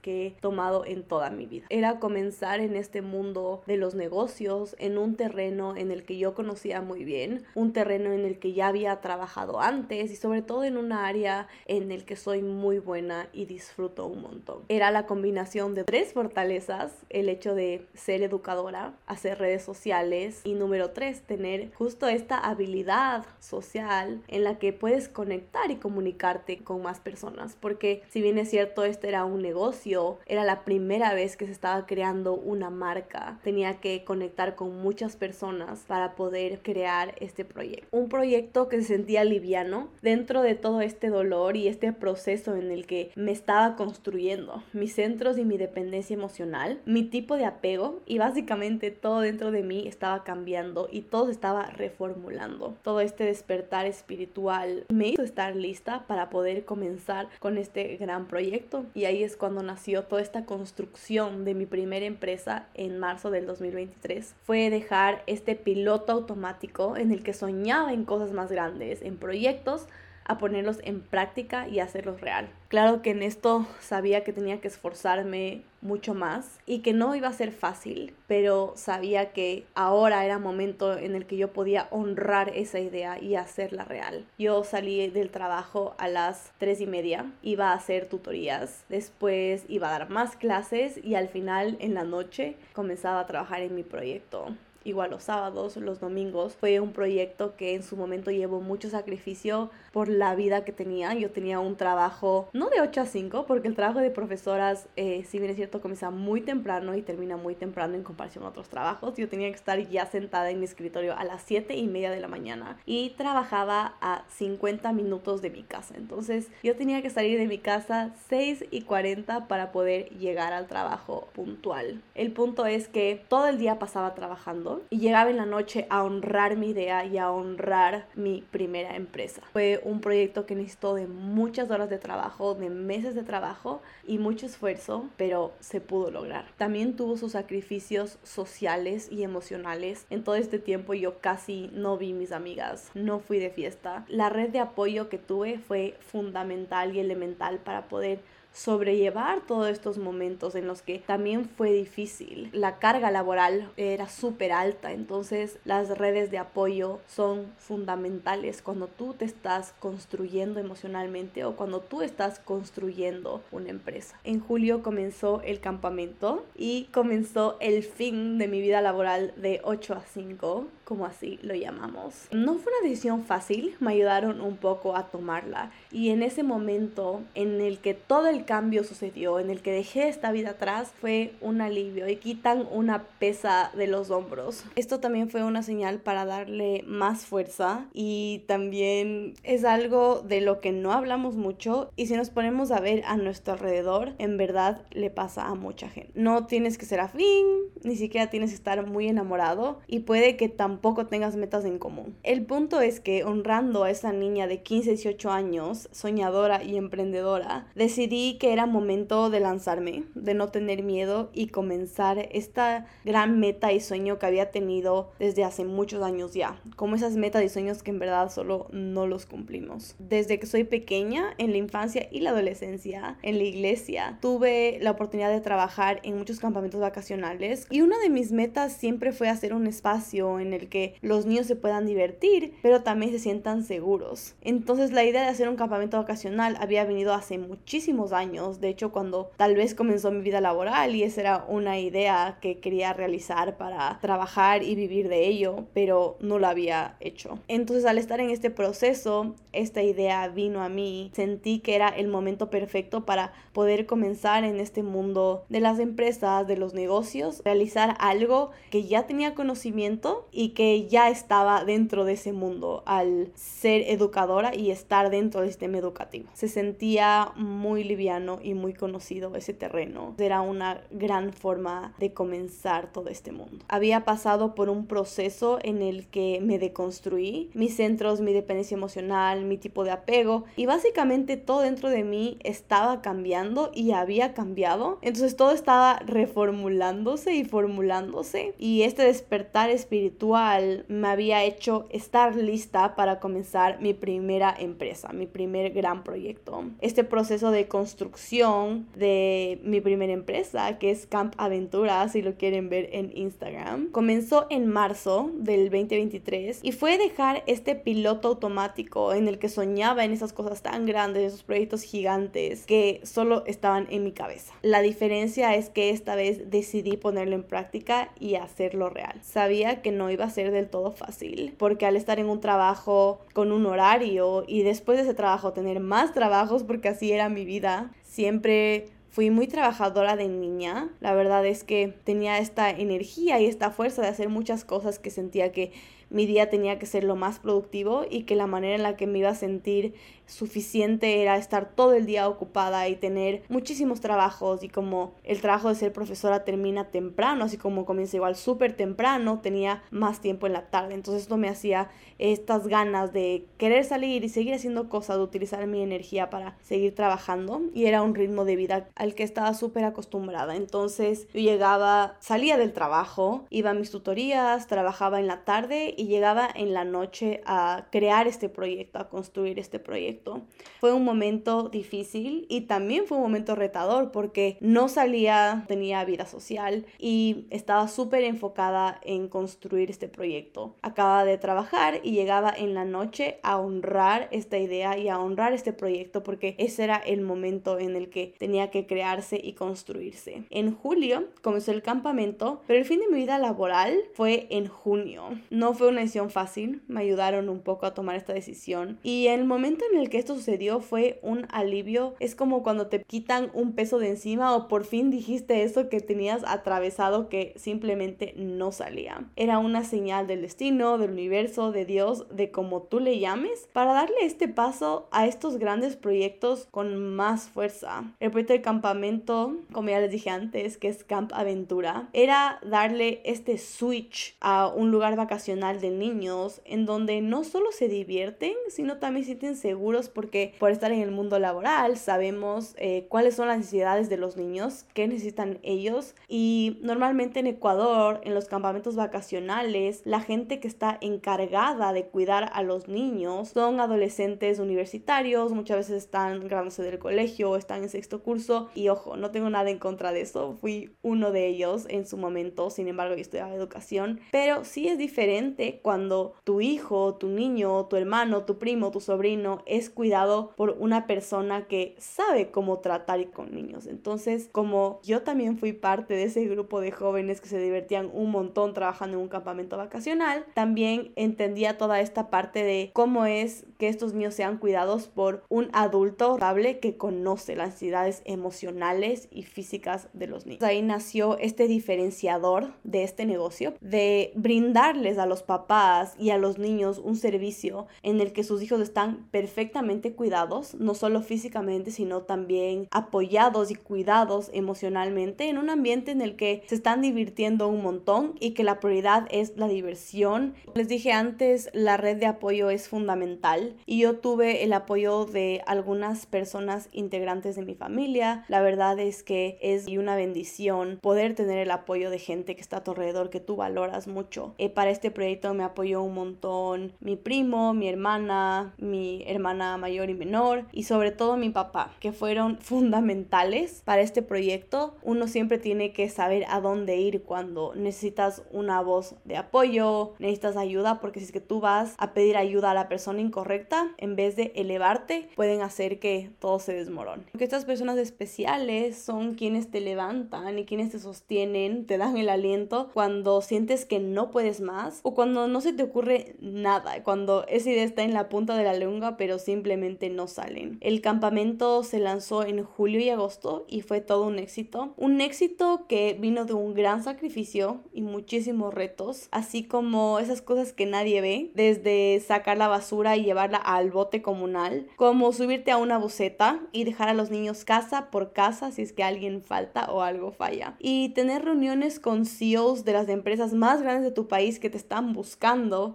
que 0.02 0.28
he 0.28 0.32
tomado 0.42 0.86
en 0.86 1.04
toda 1.04 1.30
mi 1.30 1.46
vida. 1.46 1.66
Era 1.70 2.00
comenzar 2.00 2.60
en 2.60 2.76
este 2.76 3.02
mundo 3.02 3.62
de 3.68 3.78
los 3.78 3.96
negocios, 3.96 4.76
en 4.80 4.98
un 4.98 5.16
terreno 5.16 5.76
en 5.76 5.92
el 5.92 6.04
que 6.04 6.18
yo 6.18 6.34
conocía 6.34 6.82
muy 6.82 7.04
bien, 7.04 7.44
un 7.56 7.74
terreno 7.74 8.12
en 8.12 8.26
el 8.26 8.40
que 8.40 8.54
ya 8.54 8.68
había 8.68 9.00
trabajado 9.02 9.60
antes 9.60 10.12
y 10.12 10.16
sobre 10.16 10.42
todo 10.42 10.64
en 10.64 10.78
un 10.78 10.92
área 10.92 11.48
en 11.66 11.92
el 11.92 12.06
que 12.06 12.16
soy 12.16 12.42
muy 12.42 12.80
buena 12.80 13.30
y 13.34 13.46
disfruto 13.46 14.08
un 14.08 14.22
montón. 14.22 14.64
Era 14.70 14.92
la 14.92 15.06
combinación 15.06 15.76
de 15.76 15.84
tres 15.84 16.14
fortalezas, 16.14 16.94
el 17.10 17.30
hecho 17.30 17.56
de 17.56 17.86
ser 17.94 18.22
educadora, 18.22 18.94
hacer 19.08 19.40
redes 19.40 19.64
sociales 19.64 20.42
y 20.44 20.54
número 20.54 20.92
tres, 20.92 21.22
tener 21.22 21.72
justo 21.74 22.08
esta 22.08 22.38
habilidad 22.38 23.26
social 23.40 24.22
en 24.28 24.44
la 24.44 24.58
que 24.60 24.74
puedes 24.74 25.10
conectar 25.10 25.72
y 25.72 25.76
comunicarte 25.76 26.58
con 26.60 26.82
más 26.82 27.00
personas, 27.00 27.58
porque 27.60 28.04
si 28.10 28.22
bien 28.22 28.38
es 28.38 28.50
cierto, 28.50 28.84
este 28.84 29.08
era 29.08 29.26
un 29.26 29.39
negocio, 29.42 30.20
era 30.26 30.44
la 30.44 30.64
primera 30.64 31.14
vez 31.14 31.38
que 31.38 31.46
se 31.46 31.52
estaba 31.52 31.86
creando 31.86 32.34
una 32.34 32.70
marca, 32.70 33.40
tenía 33.44 33.80
que 33.80 34.04
conectar 34.04 34.56
con 34.56 34.82
muchas 34.82 35.16
personas 35.16 35.86
para 35.88 36.16
poder 36.16 36.60
crear 36.62 37.16
este 37.20 37.46
proyecto. 37.46 37.88
Un 37.92 38.10
proyecto 38.10 38.68
que 38.68 38.82
se 38.82 38.88
sentía 38.88 39.24
liviano 39.24 39.90
dentro 40.02 40.42
de 40.42 40.56
todo 40.56 40.82
este 40.82 41.10
dolor 41.10 41.58
y 41.58 41.68
este 41.68 41.94
proceso 41.94 42.56
en 42.56 42.72
el 42.72 42.86
que 42.86 43.12
me 43.16 43.32
estaba 43.32 43.76
construyendo. 43.76 44.64
Mis 44.74 44.94
centros 44.94 45.38
y 45.38 45.46
mi 45.46 45.58
dependencia 45.58 46.14
emocional, 46.14 46.82
mi 46.86 47.04
tipo 47.04 47.36
de 47.36 47.46
apego 47.46 48.02
y 48.06 48.18
básicamente 48.18 48.92
todo 48.92 49.22
dentro 49.22 49.52
de 49.52 49.64
mí 49.64 49.88
estaba 49.88 50.24
cambiando 50.24 50.88
y 50.92 51.02
todo 51.02 51.30
estaba 51.30 51.68
reformulando. 51.68 52.76
Todo 52.82 53.02
este 53.02 53.26
despertar 53.26 53.86
espiritual 53.86 54.86
me 54.90 55.10
hizo 55.10 55.24
estar 55.24 55.56
lista 55.56 56.06
para 56.08 56.30
poder 56.30 56.66
comenzar 56.66 57.30
con 57.40 57.58
este 57.58 57.98
gran 57.98 58.28
proyecto 58.28 58.86
y 58.94 59.06
ahí 59.06 59.24
es 59.30 59.38
cuando 59.38 59.62
nació 59.62 60.04
toda 60.04 60.22
esta 60.22 60.46
construcción 60.46 61.46
de 61.46 61.54
mi 61.54 61.66
primera 61.66 62.06
empresa 62.06 62.68
en 62.74 62.98
marzo 62.98 63.30
del 63.30 63.46
2023. 63.46 64.34
Fue 64.44 64.70
dejar 64.70 65.24
este 65.28 65.56
piloto 65.56 66.12
automático 66.12 66.98
en 66.98 67.12
el 67.12 67.22
que 67.22 67.34
soñaba 67.34 67.94
en 67.94 68.06
cosas 68.06 68.32
más 68.32 68.52
grandes, 68.52 69.04
en 69.04 69.18
proyectos 69.18 69.88
a 70.30 70.38
ponerlos 70.38 70.80
en 70.84 71.02
práctica 71.02 71.68
y 71.68 71.80
hacerlos 71.80 72.22
real. 72.22 72.48
Claro 72.70 73.02
que 73.02 73.10
en 73.10 73.24
esto 73.24 73.66
sabía 73.80 74.24
que 74.24 74.32
tenía 74.32 74.62
que 74.62 74.68
esforzarme 74.68 75.64
mucho 75.82 76.14
más 76.14 76.60
y 76.68 76.80
que 76.80 76.94
no 76.94 77.16
iba 77.16 77.28
a 77.28 77.34
ser 77.34 77.52
fácil, 77.52 78.14
pero 78.28 78.74
sabía 78.76 79.34
que 79.34 79.66
ahora 79.74 80.24
era 80.24 80.38
momento 80.38 80.96
en 80.96 81.16
el 81.16 81.26
que 81.26 81.36
yo 81.38 81.52
podía 81.52 81.88
honrar 81.90 82.50
esa 82.56 82.80
idea 82.80 83.20
y 83.20 83.36
hacerla 83.36 83.86
real. 83.86 84.26
Yo 84.38 84.64
salí 84.64 85.10
del 85.10 85.32
trabajo 85.32 85.96
a 85.98 86.08
las 86.08 86.52
tres 86.60 86.80
y 86.80 86.86
media, 86.86 87.32
iba 87.42 87.72
a 87.72 87.74
hacer 87.74 88.08
tutorías, 88.08 88.86
después 88.88 89.66
iba 89.68 89.88
a 89.88 89.98
dar 89.98 90.10
más 90.12 90.36
clases 90.36 91.04
y 91.04 91.16
al 91.16 91.28
final 91.28 91.76
en 91.80 91.96
la 91.96 92.04
noche 92.04 92.56
comenzaba 92.74 93.22
a 93.22 93.26
trabajar 93.26 93.62
en 93.62 93.74
mi 93.74 93.84
proyecto 93.84 94.56
igual 94.84 95.12
los 95.12 95.24
sábados, 95.24 95.78
los 95.78 96.00
domingos. 96.00 96.56
Fue 96.56 96.80
un 96.80 96.94
proyecto 96.94 97.56
que 97.56 97.76
en 97.76 97.84
su 97.84 97.98
momento 97.98 98.32
llevó 98.32 98.62
mucho 98.62 98.90
sacrificio 98.90 99.70
por 99.92 100.08
la 100.08 100.36
vida 100.36 100.64
que 100.64 100.72
tenía. 100.72 101.14
Yo 101.14 101.32
tenía 101.32 101.60
un 101.60 101.76
trabajo, 101.76 102.50
no 102.54 102.70
de 102.70 102.82
8 102.82 103.02
a 103.02 103.06
5, 103.06 103.46
porque 103.46 103.68
el 103.68 103.76
trabajo 103.76 104.00
de 104.00 104.10
profesoras, 104.10 104.88
eh, 104.96 105.24
si 105.28 105.40
bien 105.40 105.52
es 105.52 105.58
cierto, 105.58 105.82
comienza 105.82 106.10
muy 106.10 106.42
temprano 106.42 106.96
y 106.96 107.02
termina 107.02 107.38
muy 107.38 107.56
temprano 107.56 107.96
en 107.96 108.04
comparación 108.04 108.44
a 108.44 108.50
otros 108.50 108.70
trabajos. 108.70 109.16
Yo 109.18 109.30
tenía 109.30 109.50
que 109.50 109.56
estar 109.56 109.80
ya 109.90 110.06
sentada 110.06 110.50
en 110.50 110.60
mi 110.60 110.66
escritorio 110.66 111.18
a 111.18 111.24
las 111.24 111.44
7 111.44 111.76
y 111.76 111.88
media 111.88 112.12
de 112.12 112.20
la 112.20 112.28
mañana 112.28 112.78
y 112.86 113.12
trabajaba 113.12 113.96
a 114.02 114.24
50 114.30 114.94
minutos 114.94 115.42
de 115.42 115.50
mi 115.50 115.64
casa. 115.64 115.96
Entonces 115.98 116.48
yo 116.64 116.76
tenía 116.76 117.02
que 117.02 117.10
salir 117.10 117.38
de 117.38 117.48
mi 117.48 117.58
casa 117.58 118.14
6 118.30 118.66
y 118.72 118.82
40 118.82 119.48
para 119.48 119.72
poder 119.72 120.10
llegar 120.10 120.54
al 120.54 120.68
trabajo 120.68 121.28
puntual. 121.34 122.02
El 122.16 122.32
punto 122.32 122.66
es 122.66 122.88
que 122.88 123.24
todo 123.28 123.48
el 123.48 123.58
día 123.58 123.80
pasaba 123.80 124.16
trabajando 124.16 124.69
y 124.90 125.00
llegaba 125.00 125.30
en 125.30 125.38
la 125.38 125.46
noche 125.46 125.88
a 125.90 126.04
honrar 126.04 126.58
mi 126.58 126.70
idea 126.70 127.06
y 127.06 127.18
a 127.18 127.32
honrar 127.32 128.08
mi 128.16 128.44
primera 128.52 128.96
empresa. 128.96 129.42
Fue 129.52 129.80
un 129.84 130.02
proyecto 130.02 130.46
que 130.46 130.56
necesitó 130.56 130.96
de 130.96 131.08
muchas 131.08 131.72
horas 131.72 131.90
de 131.90 131.98
trabajo, 131.98 132.56
de 132.56 132.70
meses 132.70 133.16
de 133.16 133.24
trabajo 133.24 133.82
y 134.06 134.18
mucho 134.18 134.46
esfuerzo, 134.46 135.10
pero 135.18 135.54
se 135.60 135.82
pudo 135.82 136.12
lograr. 136.12 136.46
También 136.58 136.96
tuvo 136.96 137.18
sus 137.18 137.34
sacrificios 137.34 138.18
sociales 138.24 139.10
y 139.12 139.24
emocionales. 139.24 140.06
En 140.10 140.24
todo 140.24 140.36
este 140.36 140.60
tiempo 140.60 140.94
yo 140.94 141.20
casi 141.20 141.70
no 141.74 141.98
vi 141.98 142.14
mis 142.14 142.32
amigas, 142.32 142.92
no 142.94 143.20
fui 143.20 143.40
de 143.40 143.50
fiesta. 143.50 144.06
La 144.08 144.30
red 144.30 144.50
de 144.50 144.60
apoyo 144.60 145.10
que 145.10 145.18
tuve 145.18 145.60
fue 145.60 145.96
fundamental 146.00 146.96
y 146.96 147.00
elemental 147.00 147.60
para 147.60 147.88
poder 147.88 148.22
sobrellevar 148.54 149.42
todos 149.42 149.70
estos 149.70 149.98
momentos 149.98 150.56
en 150.56 150.68
los 150.68 150.82
que 150.82 151.00
también 151.00 151.46
fue 151.46 151.72
difícil. 151.72 152.50
La 152.52 152.78
carga 152.78 153.12
laboral 153.12 153.72
era 153.78 154.10
súper 154.10 154.52
alta, 154.52 154.92
entonces 154.92 155.60
las 155.66 155.98
redes 155.98 156.32
de 156.32 156.40
apoyo 156.40 157.00
son 157.08 157.48
fundamentales 157.58 158.62
cuando 158.62 158.88
tú 158.88 159.14
te 159.14 159.26
estás 159.26 159.74
construyendo 159.80 160.60
emocionalmente 160.60 161.46
o 161.46 161.56
cuando 161.56 161.80
tú 161.80 162.02
estás 162.02 162.40
construyendo 162.40 163.42
una 163.52 163.70
empresa. 163.70 164.20
En 164.24 164.40
julio 164.40 164.84
comenzó 164.84 165.42
el 165.44 165.60
campamento 165.60 166.46
y 166.56 166.86
comenzó 166.92 167.58
el 167.60 167.84
fin 167.84 168.38
de 168.38 168.48
mi 168.48 168.62
vida 168.62 168.82
laboral 168.82 169.34
de 169.38 169.62
8 169.64 169.94
a 169.94 170.02
5 170.02 170.68
como 170.90 171.06
así 171.06 171.38
lo 171.44 171.54
llamamos. 171.54 172.28
No 172.32 172.56
fue 172.58 172.74
una 172.74 172.90
decisión 172.90 173.24
fácil, 173.24 173.76
me 173.80 173.92
ayudaron 173.92 174.42
un 174.42 174.58
poco 174.58 174.96
a 174.96 175.04
tomarla 175.08 175.72
y 175.92 176.10
en 176.10 176.24
ese 176.24 176.42
momento 176.42 177.22
en 177.36 177.62
el 177.62 177.78
que 177.78 177.94
todo 177.94 178.28
el 178.28 178.44
cambio 178.44 178.84
sucedió, 178.84 179.40
en 179.40 179.52
el 179.52 179.62
que 179.62 179.72
dejé 179.72 180.10
esta 180.10 180.32
vida 180.32 180.52
atrás, 180.52 180.92
fue 181.00 181.36
un 181.42 181.62
alivio 181.62 182.10
y 182.10 182.16
quitan 182.16 182.68
una 182.72 183.04
pesa 183.20 183.72
de 183.76 183.86
los 183.86 184.10
hombros. 184.10 184.66
Esto 184.76 185.00
también 185.00 185.30
fue 185.30 185.44
una 185.44 185.62
señal 185.62 186.00
para 186.00 186.26
darle 186.26 186.84
más 186.88 187.28
fuerza 187.28 187.86
y 187.94 188.44
también 188.48 189.36
es 189.44 189.66
algo 189.66 190.22
de 190.22 190.42
lo 190.42 190.60
que 190.60 190.72
no 190.72 190.92
hablamos 190.92 191.36
mucho 191.36 191.92
y 191.98 192.08
si 192.08 192.16
nos 192.16 192.32
ponemos 192.32 192.72
a 192.72 192.80
ver 192.80 193.04
a 193.06 193.16
nuestro 193.16 193.54
alrededor, 193.54 194.16
en 194.18 194.38
verdad 194.38 194.82
le 194.90 195.12
pasa 195.12 195.46
a 195.46 195.54
mucha 195.54 195.88
gente. 195.88 196.12
No 196.16 196.48
tienes 196.48 196.80
que 196.80 196.88
ser 196.88 197.00
afín, 197.00 197.46
ni 197.84 197.96
siquiera 197.96 198.32
tienes 198.32 198.50
que 198.50 198.56
estar 198.56 198.88
muy 198.88 199.08
enamorado 199.08 199.82
y 199.86 200.00
puede 200.00 200.36
que 200.36 200.50
tampoco 200.50 200.79
tampoco 200.80 201.08
tengas 201.08 201.36
metas 201.36 201.66
en 201.66 201.78
común. 201.78 202.16
El 202.24 202.46
punto 202.46 202.80
es 202.80 203.02
que 203.02 203.26
honrando 203.26 203.84
a 203.84 203.92
esa 203.92 204.14
niña 204.14 204.48
de 204.48 204.64
15, 204.64 204.92
18 204.92 205.30
años, 205.30 205.90
soñadora 205.92 206.64
y 206.64 206.78
emprendedora, 206.78 207.68
decidí 207.76 208.38
que 208.38 208.54
era 208.54 208.66
momento 208.66 209.30
de 209.30 209.42
lanzarme, 209.42 210.06
de 210.16 210.34
no 210.36 210.48
tener 210.48 210.84
miedo 210.84 211.32
y 211.34 211.48
comenzar 211.48 212.30
esta 212.32 212.86
gran 213.04 213.42
meta 213.42 213.74
y 213.74 213.82
sueño 213.82 214.20
que 214.20 214.26
había 214.26 214.52
tenido 214.52 215.12
desde 215.20 215.44
hace 215.44 215.66
muchos 215.66 216.02
años 216.02 216.34
ya, 216.34 216.62
como 216.78 216.96
esas 216.96 217.18
metas 217.18 217.44
y 217.44 217.50
sueños 217.50 217.84
que 217.84 217.92
en 217.92 218.00
verdad 218.00 218.32
solo 218.32 218.68
no 218.72 219.06
los 219.06 219.26
cumplimos. 219.26 219.96
Desde 220.00 220.40
que 220.40 220.46
soy 220.46 220.64
pequeña, 220.64 221.34
en 221.38 221.52
la 221.52 221.58
infancia 221.58 222.08
y 222.10 222.22
la 222.22 222.30
adolescencia, 222.30 223.18
en 223.22 223.38
la 223.38 223.44
iglesia, 223.44 224.18
tuve 224.22 224.78
la 224.80 224.92
oportunidad 224.92 225.30
de 225.30 225.42
trabajar 225.42 226.00
en 226.04 226.18
muchos 226.18 226.40
campamentos 226.40 226.80
vacacionales 226.80 227.68
y 227.70 227.82
una 227.82 228.00
de 228.00 228.10
mis 228.10 228.32
metas 228.32 228.72
siempre 228.72 229.12
fue 229.12 229.28
hacer 229.28 229.54
un 229.54 229.68
espacio 229.68 230.40
en 230.40 230.54
que 230.70 230.96
los 231.02 231.26
niños 231.26 231.48
se 231.48 231.56
puedan 231.56 231.86
divertir, 231.86 232.54
pero 232.62 232.84
también 232.84 233.12
se 233.12 233.20
sientan 233.20 233.64
seguros. 233.64 234.36
Entonces 234.42 234.92
la 234.92 235.04
idea 235.04 235.22
de 235.22 235.28
hacer 235.28 235.50
un 235.50 235.56
campamento 235.56 235.98
vacacional 235.98 236.58
había 236.60 236.86
venido 236.86 237.14
hace 237.14 237.38
muchísimos 237.38 238.14
años, 238.14 238.62
de 238.62 238.70
hecho 238.70 238.92
cuando 238.92 239.32
tal 239.38 239.56
vez 239.56 239.76
comenzó 239.76 240.12
mi 240.12 240.22
vida 240.22 240.42
laboral 240.42 240.96
y 240.96 241.04
esa 241.04 241.22
era 241.22 241.46
una 241.48 241.80
idea 241.80 242.38
que 242.42 242.60
quería 242.60 242.94
realizar 242.94 243.58
para 243.58 244.00
trabajar 244.02 244.64
y 244.64 244.76
vivir 244.76 245.10
de 245.10 245.28
ello, 245.28 245.66
pero 245.74 246.18
no 246.20 246.40
lo 246.40 246.48
había 246.48 246.96
hecho. 247.00 247.40
Entonces 247.48 247.86
al 247.86 247.98
estar 247.98 248.20
en 248.20 248.30
este 248.30 248.50
proceso, 248.52 249.36
esta 249.54 249.84
idea 249.84 250.28
vino 250.28 250.64
a 250.64 250.70
mí, 250.70 251.12
sentí 251.14 251.60
que 251.60 251.76
era 251.76 251.90
el 251.90 252.08
momento 252.08 252.50
perfecto 252.50 253.06
para 253.06 253.34
poder 253.54 253.86
comenzar 253.86 254.44
en 254.44 254.60
este 254.60 254.84
mundo 254.84 255.46
de 255.50 255.60
las 255.60 255.80
empresas, 255.80 256.48
de 256.48 256.58
los 256.58 256.74
negocios, 256.74 257.42
realizar 257.44 257.96
algo 258.00 258.52
que 258.70 258.84
ya 258.84 259.08
tenía 259.08 259.36
conocimiento 259.36 260.28
y 260.32 260.50
que 260.60 260.88
ya 260.90 261.08
estaba 261.08 261.64
dentro 261.64 262.04
de 262.04 262.12
ese 262.12 262.34
mundo 262.34 262.84
al 262.86 263.32
ser 263.34 263.84
educadora 263.88 264.54
y 264.54 264.72
estar 264.72 265.10
dentro 265.10 265.40
del 265.40 265.52
sistema 265.52 265.78
educativo. 265.78 266.28
Se 266.34 266.50
sentía 266.50 267.32
muy 267.38 267.86
liviano 267.86 268.40
y 268.44 268.56
muy 268.56 268.74
conocido 268.74 269.34
ese 269.38 269.54
terreno. 269.54 270.16
Era 270.18 270.42
una 270.42 270.82
gran 270.92 271.32
forma 271.32 271.94
de 271.98 272.12
comenzar 272.12 272.92
todo 272.92 273.08
este 273.08 273.32
mundo. 273.32 273.64
Había 273.70 274.04
pasado 274.04 274.54
por 274.54 274.70
un 274.70 274.86
proceso 274.86 275.60
en 275.62 275.82
el 275.82 276.08
que 276.08 276.42
me 276.42 276.60
deconstruí, 276.60 277.52
mis 277.54 277.78
centros, 277.78 278.20
mi 278.20 278.34
dependencia 278.34 278.76
emocional, 278.76 279.46
mi 279.46 279.58
tipo 279.58 279.86
de 279.86 279.92
apego 279.92 280.44
y 280.58 280.66
básicamente 280.66 281.38
todo 281.38 281.62
dentro 281.62 281.90
de 281.90 282.04
mí 282.04 282.38
estaba 282.44 283.02
cambiando 283.02 283.72
y 283.74 283.92
había 283.92 284.34
cambiado. 284.34 285.00
Entonces 285.04 285.38
todo 285.38 285.52
estaba 285.52 286.00
reformulándose 286.00 287.34
y 287.34 287.46
formulándose 287.46 288.56
y 288.58 288.82
este 288.82 289.04
despertar 289.04 289.70
espiritual 289.70 290.39
me 290.88 291.08
había 291.08 291.44
hecho 291.44 291.88
estar 291.90 292.36
lista 292.36 292.96
para 292.96 293.20
comenzar 293.20 293.82
mi 293.82 293.94
primera 293.94 294.56
empresa, 294.58 295.10
mi 295.14 295.26
primer 295.26 295.72
gran 295.72 296.04
proyecto. 296.04 296.64
Este 296.82 297.04
proceso 297.04 297.52
de 297.52 297.68
construcción 297.68 298.88
de 298.96 299.60
mi 299.64 299.82
primera 299.82 300.14
empresa, 300.14 300.78
que 300.78 300.92
es 300.92 301.06
Camp 301.06 301.34
Aventura, 301.38 302.08
si 302.10 302.22
lo 302.22 302.36
quieren 302.36 302.70
ver 302.70 302.90
en 302.94 303.16
Instagram, 303.16 303.92
comenzó 303.92 304.48
en 304.50 304.68
marzo 304.68 305.32
del 305.34 305.70
2023 305.70 306.60
y 306.64 306.72
fue 306.72 306.98
dejar 306.98 307.44
este 307.48 307.76
piloto 307.76 308.30
automático 308.30 309.14
en 309.14 309.28
el 309.28 309.40
que 309.40 309.50
soñaba 309.50 310.06
en 310.06 310.12
esas 310.12 310.34
cosas 310.34 310.62
tan 310.62 310.86
grandes, 310.86 311.24
esos 311.24 311.44
proyectos 311.44 311.84
gigantes 311.84 312.66
que 312.66 313.02
solo 313.04 313.44
estaban 313.46 313.88
en 313.90 314.04
mi 314.04 314.12
cabeza. 314.12 314.54
La 314.62 314.82
diferencia 314.82 315.56
es 315.56 315.70
que 315.70 315.90
esta 315.90 316.16
vez 316.16 316.50
decidí 316.50 316.98
ponerlo 316.98 317.36
en 317.36 317.44
práctica 317.44 318.12
y 318.20 318.36
hacerlo 318.36 318.90
real. 318.90 319.20
Sabía 319.24 319.82
que 319.82 319.92
no 319.92 320.10
iba 320.10 320.29
ser 320.30 320.52
del 320.52 320.70
todo 320.70 320.92
fácil, 320.92 321.56
porque 321.58 321.86
al 321.86 321.96
estar 321.96 322.20
en 322.20 322.30
un 322.30 322.40
trabajo 322.40 323.20
con 323.34 323.52
un 323.52 323.66
horario 323.66 324.44
y 324.48 324.64
después 324.64 324.98
de 324.98 325.04
ese 325.04 325.14
trabajo 325.14 325.54
tener 325.54 325.80
más 325.80 326.14
trabajos, 326.14 326.64
porque 326.64 326.90
así 326.90 327.12
era 327.12 327.30
mi 327.30 327.46
vida, 327.46 327.92
siempre 328.04 328.88
Fui 329.12 329.32
muy 329.32 329.48
trabajadora 329.48 330.16
de 330.16 330.28
niña. 330.28 330.90
La 331.00 331.14
verdad 331.14 331.46
es 331.46 331.64
que 331.64 331.94
tenía 332.04 332.38
esta 332.38 332.70
energía 332.70 333.40
y 333.40 333.48
esta 333.48 333.72
fuerza 333.72 334.04
de 334.04 334.08
hacer 334.08 334.30
muchas 334.30 334.64
cosas 334.64 335.00
que 335.00 335.10
sentía 335.10 335.52
que 335.52 335.72
mi 336.10 336.26
día 336.26 336.50
tenía 336.50 336.80
que 336.80 336.86
ser 336.86 337.04
lo 337.04 337.16
más 337.16 337.40
productivo 337.40 338.06
y 338.10 338.24
que 338.24 338.36
la 338.36 338.48
manera 338.48 338.76
en 338.76 338.84
la 338.84 338.96
que 338.96 339.08
me 339.08 339.20
iba 339.20 339.30
a 339.30 339.36
sentir 339.36 339.94
suficiente 340.30 341.22
era 341.22 341.38
estar 341.38 341.74
todo 341.76 341.94
el 341.94 342.06
día 342.06 342.28
ocupada 342.28 342.88
y 342.88 342.96
tener 342.96 343.44
muchísimos 343.50 344.00
trabajos 344.00 344.64
y 344.64 344.70
como 344.70 345.14
el 345.24 345.42
trabajo 345.42 345.70
de 345.70 345.76
ser 345.76 345.92
profesora 345.92 346.44
termina 346.44 346.86
temprano, 346.86 347.46
así 347.46 347.58
como 347.58 347.86
comienza 347.86 348.18
igual 348.18 348.36
súper 348.36 348.74
temprano, 348.74 349.40
tenía 349.42 349.84
más 349.90 350.22
tiempo 350.22 350.48
en 350.48 350.54
la 350.54 350.70
tarde. 350.70 350.94
Entonces 350.94 351.24
esto 351.24 351.38
me 351.38 351.50
hacía 351.50 351.90
estas 352.20 352.68
ganas 352.68 353.12
de 353.12 353.46
querer 353.58 353.86
salir 353.86 354.24
y 354.24 354.30
seguir 354.30 354.54
haciendo 354.54 354.90
cosas, 354.90 355.18
de 355.18 355.24
utilizar 355.24 355.66
mi 355.68 355.82
energía 355.82 356.30
para 356.30 356.58
seguir 356.62 356.94
trabajando 356.94 357.62
y 357.74 357.86
era 357.86 358.02
un 358.04 358.14
ritmo 358.14 358.46
de 358.46 358.56
vida 358.56 358.90
al 358.96 359.16
que 359.16 359.24
estaba 359.24 359.54
súper 359.54 359.84
acostumbrada. 359.84 360.56
Entonces 360.56 361.28
yo 361.34 361.42
llegaba, 361.42 362.18
salía 362.20 362.58
del 362.58 362.74
trabajo, 362.74 363.46
iba 363.50 363.72
a 363.72 363.74
mis 363.74 363.90
tutorías, 363.90 364.68
trabajaba 364.68 365.20
en 365.20 365.28
la 365.28 365.44
tarde 365.44 365.96
y 366.00 366.08
llegaba 366.08 366.48
en 366.56 366.74
la 366.74 366.86
noche 366.86 367.42
a 367.46 367.88
crear 367.92 368.26
este 368.26 368.48
proyecto, 368.48 369.00
a 369.00 369.10
construir 369.10 369.60
este 369.60 369.80
proyecto. 369.80 370.44
Fue 370.80 370.94
un 370.94 371.04
momento 371.04 371.68
difícil 371.68 372.46
y 372.48 372.62
también 372.62 373.06
fue 373.06 373.18
un 373.18 373.24
momento 373.24 373.54
retador 373.54 374.12
porque 374.12 374.58
no 374.62 374.88
salía, 374.88 375.66
tenía 375.68 376.06
vida 376.06 376.26
social 376.26 376.86
y 376.98 377.48
estaba 377.50 377.90
súper 377.90 378.24
enfocada 378.24 379.02
en 379.04 379.28
construir 379.28 379.90
este 379.90 380.08
proyecto. 380.08 380.78
Acaba 380.82 381.26
de 381.26 381.38
trabajar 381.38 382.00
y 382.02 382.12
llegaba 382.12 382.54
en 382.56 382.74
la 382.74 382.86
noche 382.86 383.40
a 383.44 383.60
honrar 383.60 384.30
esta 384.32 384.58
idea 384.58 384.98
y 384.98 385.10
a 385.10 385.20
honrar 385.20 385.52
este 385.52 385.74
proyecto 385.74 386.24
porque 386.24 386.56
ese 386.60 386.86
era 386.86 386.96
el 386.96 387.20
momento 387.20 387.78
en 387.78 387.98
el 387.98 388.10
que 388.10 388.36
tenía 388.38 388.72
que 388.72 388.88
crearse 388.88 389.38
y 389.44 389.52
construirse. 389.52 390.44
En 390.50 390.74
julio 390.74 391.26
comenzó 391.42 391.74
el 391.74 391.82
campamento, 391.82 392.62
pero 392.68 392.80
el 392.80 392.86
fin 392.86 393.02
de 393.02 393.10
mi 393.10 393.18
vida 393.18 393.38
laboral 393.38 394.00
fue 394.14 394.48
en 394.50 394.68
junio. 394.68 395.38
No 395.50 395.74
fue 395.74 395.89
una 395.90 396.02
decisión 396.02 396.30
fácil, 396.30 396.82
me 396.88 397.02
ayudaron 397.02 397.50
un 397.50 397.62
poco 397.62 397.86
a 397.86 397.94
tomar 397.94 398.16
esta 398.16 398.34
decisión 398.34 399.00
y 399.04 399.28
el 399.28 399.46
momento 399.46 399.86
en 399.92 400.00
el 400.00 400.10
que 400.10 400.18
esto 400.18 400.36
sucedió 400.36 400.80
fue 400.80 401.20
un 401.22 401.48
alivio. 401.50 402.16
Es 402.20 402.36
como 402.36 402.64
cuando 402.64 402.88
te 402.88 403.04
quitan 403.04 403.52
un 403.54 403.74
peso 403.74 404.00
de 404.00 404.10
encima 404.10 404.56
o 404.56 404.68
por 404.68 404.86
fin 404.86 405.10
dijiste 405.10 405.64
eso 405.64 405.90
que 405.90 406.00
tenías 406.00 406.44
atravesado 406.46 407.30
que 407.30 407.54
simplemente 407.56 408.34
no 408.38 408.72
salía. 408.72 409.26
Era 409.36 409.60
una 409.60 409.84
señal 409.84 410.28
del 410.28 410.42
destino, 410.42 410.98
del 410.98 411.12
universo, 411.12 411.72
de 411.72 411.86
Dios, 411.86 412.26
de 412.32 412.52
como 412.52 412.84
tú 412.84 413.00
le 413.00 413.20
llames, 413.20 413.68
para 413.74 413.94
darle 413.94 414.16
este 414.22 414.48
paso 414.48 415.08
a 415.12 415.28
estos 415.28 415.58
grandes 415.58 415.96
proyectos 415.96 416.68
con 416.72 417.16
más 417.16 417.50
fuerza. 417.50 418.04
El 418.20 418.32
proyecto 418.32 418.54
de 418.54 418.62
campamento, 418.62 419.56
como 419.72 419.90
ya 419.90 420.00
les 420.00 420.12
dije 420.12 420.30
antes, 420.30 420.78
que 420.78 420.88
es 420.88 421.04
Camp 421.04 421.32
Aventura, 421.34 422.10
era 422.14 422.60
darle 422.64 423.22
este 423.26 423.58
switch 423.58 424.36
a 424.40 424.68
un 424.68 424.92
lugar 424.92 425.16
vacacional 425.16 425.79
de 425.82 425.90
niños 425.92 426.62
en 426.66 426.86
donde 426.86 427.22
no 427.22 427.44
solo 427.44 427.72
se 427.72 427.88
divierten, 427.88 428.54
sino 428.70 428.98
también 428.98 429.26
se 429.26 429.32
sienten 429.32 429.56
seguros 429.56 430.10
porque 430.10 430.54
por 430.60 430.72
estar 430.72 430.92
en 430.92 431.02
el 431.02 431.12
mundo 431.12 431.40
laboral 431.40 431.98
sabemos 431.98 432.74
eh, 432.78 433.06
cuáles 433.10 433.36
son 433.36 433.48
las 433.48 433.58
necesidades 433.58 434.10
de 434.10 434.18
los 434.18 434.38
niños, 434.38 434.86
qué 434.94 435.08
necesitan 435.08 435.60
ellos. 435.64 436.16
Y 436.28 436.80
normalmente 436.82 437.40
en 437.40 437.48
Ecuador, 437.48 438.22
en 438.24 438.34
los 438.34 438.46
campamentos 438.46 438.96
vacacionales, 438.96 440.02
la 440.06 440.22
gente 440.22 440.60
que 440.60 440.68
está 440.68 440.98
encargada 441.02 441.94
de 441.94 442.06
cuidar 442.06 442.50
a 442.54 442.64
los 442.64 442.88
niños 442.88 443.50
son 443.50 443.80
adolescentes 443.80 444.60
universitarios, 444.60 445.52
muchas 445.52 445.78
veces 445.78 446.04
están 446.04 446.40
graduándose 446.48 446.84
del 446.84 447.00
colegio, 447.00 447.56
están 447.56 447.84
en 447.84 447.90
sexto 447.90 448.24
curso 448.24 448.70
y 448.76 448.90
ojo, 448.90 449.16
no 449.16 449.32
tengo 449.32 449.50
nada 449.50 449.70
en 449.70 449.80
contra 449.80 450.12
de 450.12 450.22
eso, 450.22 450.58
fui 450.60 450.96
uno 451.02 451.32
de 451.32 451.48
ellos 451.48 451.86
en 451.90 452.06
su 452.06 452.18
momento, 452.18 452.70
sin 452.70 452.88
embargo 452.88 453.16
yo 453.16 453.22
estudiaba 453.22 453.54
educación, 453.54 454.20
pero 454.32 454.66
sí 454.66 454.88
es 454.88 454.98
diferente 454.98 455.69
cuando 455.78 456.34
tu 456.44 456.62
hijo, 456.62 457.16
tu 457.16 457.28
niño, 457.28 457.86
tu 457.86 457.96
hermano, 457.96 458.44
tu 458.44 458.58
primo, 458.58 458.92
tu 458.92 459.00
sobrino 459.00 459.64
es 459.66 459.90
cuidado 459.90 460.52
por 460.56 460.76
una 460.80 461.08
persona 461.08 461.68
que 461.68 461.96
sabe 462.00 462.52
cómo 462.52 462.80
tratar 462.80 463.30
con 463.32 463.54
niños. 463.54 463.88
Entonces, 463.88 464.50
como 464.52 465.00
yo 465.04 465.24
también 465.24 465.58
fui 465.58 465.74
parte 465.74 466.14
de 466.14 466.24
ese 466.24 466.46
grupo 466.46 466.82
de 466.82 466.92
jóvenes 466.92 467.42
que 467.42 467.50
se 467.50 467.60
divertían 467.60 468.10
un 468.14 468.32
montón 468.32 468.74
trabajando 468.74 469.18
en 469.18 469.24
un 469.24 469.30
campamento 469.30 469.78
vacacional, 469.78 470.46
también 470.54 471.12
entendía 471.16 471.78
toda 471.78 472.00
esta 472.00 472.30
parte 472.30 472.64
de 472.64 472.92
cómo 472.94 473.26
es 473.26 473.66
que 473.78 473.88
estos 473.88 474.14
niños 474.14 474.36
sean 474.36 474.58
cuidados 474.58 475.08
por 475.08 475.44
un 475.50 475.70
adulto 475.74 476.36
estable 476.36 476.80
que 476.80 476.98
conoce 476.98 477.56
las 477.56 477.70
necesidades 477.70 478.22
emocionales 478.26 479.28
y 479.32 479.44
físicas 479.44 480.10
de 480.14 480.28
los 480.28 480.46
niños. 480.46 480.64
Ahí 480.64 480.82
nació 480.82 481.38
este 481.38 481.68
diferenciador 481.68 482.74
de 482.84 483.04
este 483.04 483.26
negocio, 483.26 483.74
de 483.82 484.32
brindarles 484.36 485.18
a 485.18 485.26
los 485.26 485.44
papás 485.50 486.14
y 486.20 486.30
a 486.30 486.38
los 486.38 486.60
niños 486.60 487.02
un 487.04 487.16
servicio 487.16 487.88
en 488.04 488.22
el 488.22 488.34
que 488.34 488.44
sus 488.44 488.62
hijos 488.62 488.82
están 488.82 489.28
perfectamente 489.32 490.14
cuidados, 490.14 490.76
no 490.76 490.94
solo 490.94 491.24
físicamente, 491.24 491.90
sino 491.90 492.22
también 492.22 492.88
apoyados 492.92 493.72
y 493.72 493.76
cuidados 493.76 494.52
emocionalmente 494.54 495.50
en 495.50 495.58
un 495.58 495.72
ambiente 495.72 496.12
en 496.12 496.22
el 496.22 496.36
que 496.36 496.62
se 496.68 496.76
están 496.76 497.02
divirtiendo 497.02 497.68
un 497.68 497.82
montón 497.82 498.36
y 498.40 498.52
que 498.52 498.64
la 498.64 498.80
prioridad 498.80 499.28
es 499.32 499.54
la 499.58 499.68
diversión. 499.68 500.54
Les 500.76 500.88
dije 500.88 501.14
antes, 501.14 501.72
la 501.74 501.98
red 501.98 502.18
de 502.18 502.28
apoyo 502.28 502.70
es 502.70 502.88
fundamental 502.88 503.76
y 503.88 504.02
yo 504.02 504.20
tuve 504.20 504.64
el 504.64 504.72
apoyo 504.72 505.26
de 505.26 505.64
algunas 505.66 506.28
personas 506.28 506.90
integrantes 506.92 507.56
de 507.56 507.64
mi 507.64 507.74
familia. 507.74 508.46
La 508.50 508.62
verdad 508.62 509.00
es 509.00 509.24
que 509.24 509.58
es 509.62 509.88
una 509.88 510.16
bendición 510.16 511.00
poder 511.02 511.34
tener 511.34 511.58
el 511.58 511.72
apoyo 511.72 512.12
de 512.12 512.20
gente 512.20 512.56
que 512.56 512.62
está 512.62 512.78
a 512.78 512.84
tu 512.84 512.92
alrededor 512.92 513.32
que 513.32 513.40
tú 513.40 513.56
valoras 513.56 514.08
mucho. 514.08 514.54
Eh, 514.60 514.70
para 514.70 514.92
este 514.92 515.10
proyecto 515.10 515.39
me 515.54 515.64
apoyó 515.64 516.02
un 516.02 516.14
montón 516.14 516.94
mi 517.00 517.16
primo, 517.16 517.74
mi 517.74 517.88
hermana, 517.88 518.74
mi 518.78 519.24
hermana 519.28 519.78
mayor 519.78 520.10
y 520.10 520.14
menor 520.14 520.66
y 520.72 520.84
sobre 520.84 521.12
todo 521.12 521.38
mi 521.38 521.50
papá, 521.50 521.96
que 522.00 522.12
fueron 522.12 522.58
fundamentales 522.62 523.82
para 523.86 524.02
este 524.02 524.22
proyecto. 524.22 524.96
Uno 525.04 525.28
siempre 525.28 525.58
tiene 525.58 525.94
que 525.94 526.10
saber 526.10 526.46
a 526.50 526.62
dónde 526.62 526.98
ir 526.98 527.24
cuando 527.24 527.74
necesitas 527.76 528.44
una 528.52 528.82
voz 528.82 529.16
de 529.26 529.38
apoyo, 529.38 530.14
necesitas 530.20 530.58
ayuda, 530.58 531.00
porque 531.00 531.20
si 531.20 531.28
es 531.28 531.32
que 531.32 531.42
tú 531.42 531.60
vas 531.60 531.96
a 531.98 532.14
pedir 532.14 532.38
ayuda 532.38 532.72
a 532.72 532.74
la 532.74 532.90
persona 532.90 533.22
incorrecta, 533.22 533.92
en 533.98 534.16
vez 534.16 534.36
de 534.36 534.52
elevarte, 534.56 535.30
pueden 535.36 535.62
hacer 535.62 536.00
que 536.00 536.32
todo 536.40 536.60
se 536.60 536.74
desmorone. 536.74 537.24
Porque 537.32 537.46
estas 537.46 537.66
personas 537.66 537.98
especiales 537.98 538.98
son 538.98 539.36
quienes 539.36 539.72
te 539.72 539.80
levantan 539.80 540.60
y 540.60 540.66
quienes 540.66 540.92
te 540.92 541.00
sostienen, 541.00 541.86
te 541.86 541.98
dan 541.98 542.18
el 542.18 542.30
aliento 542.30 542.90
cuando 542.94 543.42
sientes 543.42 543.86
que 543.86 544.00
no 544.00 544.32
puedes 544.32 544.62
más 544.62 545.00
o 545.04 545.14
cuando 545.14 545.29
no 545.30 545.62
se 545.62 545.74
te 545.74 545.84
ocurre 545.84 546.36
nada, 546.40 547.04
cuando 547.04 547.46
esa 547.48 547.70
idea 547.70 547.84
está 547.84 548.04
en 548.04 548.14
la 548.14 548.30
punta 548.30 548.56
de 548.56 548.64
la 548.64 548.74
lengua 548.74 549.18
pero 549.18 549.40
simplemente 549.40 550.10
no 550.10 550.28
salen. 550.28 550.78
El 550.82 551.02
campamento 551.02 551.84
se 551.84 552.00
lanzó 552.00 552.44
en 552.44 552.64
julio 552.64 553.00
y 553.00 553.10
agosto 553.10 553.66
y 553.68 553.82
fue 553.82 554.02
todo 554.02 554.26
un 554.26 554.40
éxito. 554.40 554.94
Un 554.98 555.22
éxito 555.22 555.86
que 555.88 556.18
vino 556.20 556.46
de 556.46 556.54
un 556.54 556.74
gran 556.74 557.04
sacrificio 557.04 557.82
y 557.94 558.02
muchísimos 558.02 558.74
retos, 558.74 559.28
así 559.32 559.64
como 559.64 560.20
esas 560.20 560.42
cosas 560.42 560.74
que 560.74 560.86
nadie 560.86 561.22
ve, 561.22 561.52
desde 561.56 562.20
sacar 562.26 562.58
la 562.58 562.68
basura 562.68 563.18
y 563.18 563.24
llevarla 563.24 563.58
al 563.58 563.92
bote 563.92 564.22
comunal, 564.22 564.88
como 564.96 565.32
subirte 565.32 565.72
a 565.72 565.78
una 565.78 565.98
buceta 565.98 566.62
y 566.72 566.84
dejar 566.84 567.10
a 567.10 567.14
los 567.14 567.30
niños 567.30 567.66
casa 567.66 568.10
por 568.12 568.34
casa 568.34 568.72
si 568.72 568.82
es 568.82 568.94
que 568.94 569.04
alguien 569.04 569.42
falta 569.42 569.92
o 569.92 570.02
algo 570.02 570.32
falla. 570.32 570.76
Y 570.80 571.10
tener 571.10 571.44
reuniones 571.44 572.00
con 572.00 572.26
CEOs 572.26 572.86
de 572.86 572.94
las 572.94 573.10
empresas 573.10 573.54
más 573.54 573.82
grandes 573.82 574.04
de 574.04 574.12
tu 574.12 574.28
país 574.28 574.60
que 574.60 574.70
te 574.70 574.78
están 574.78 575.14
buscando 575.14 575.19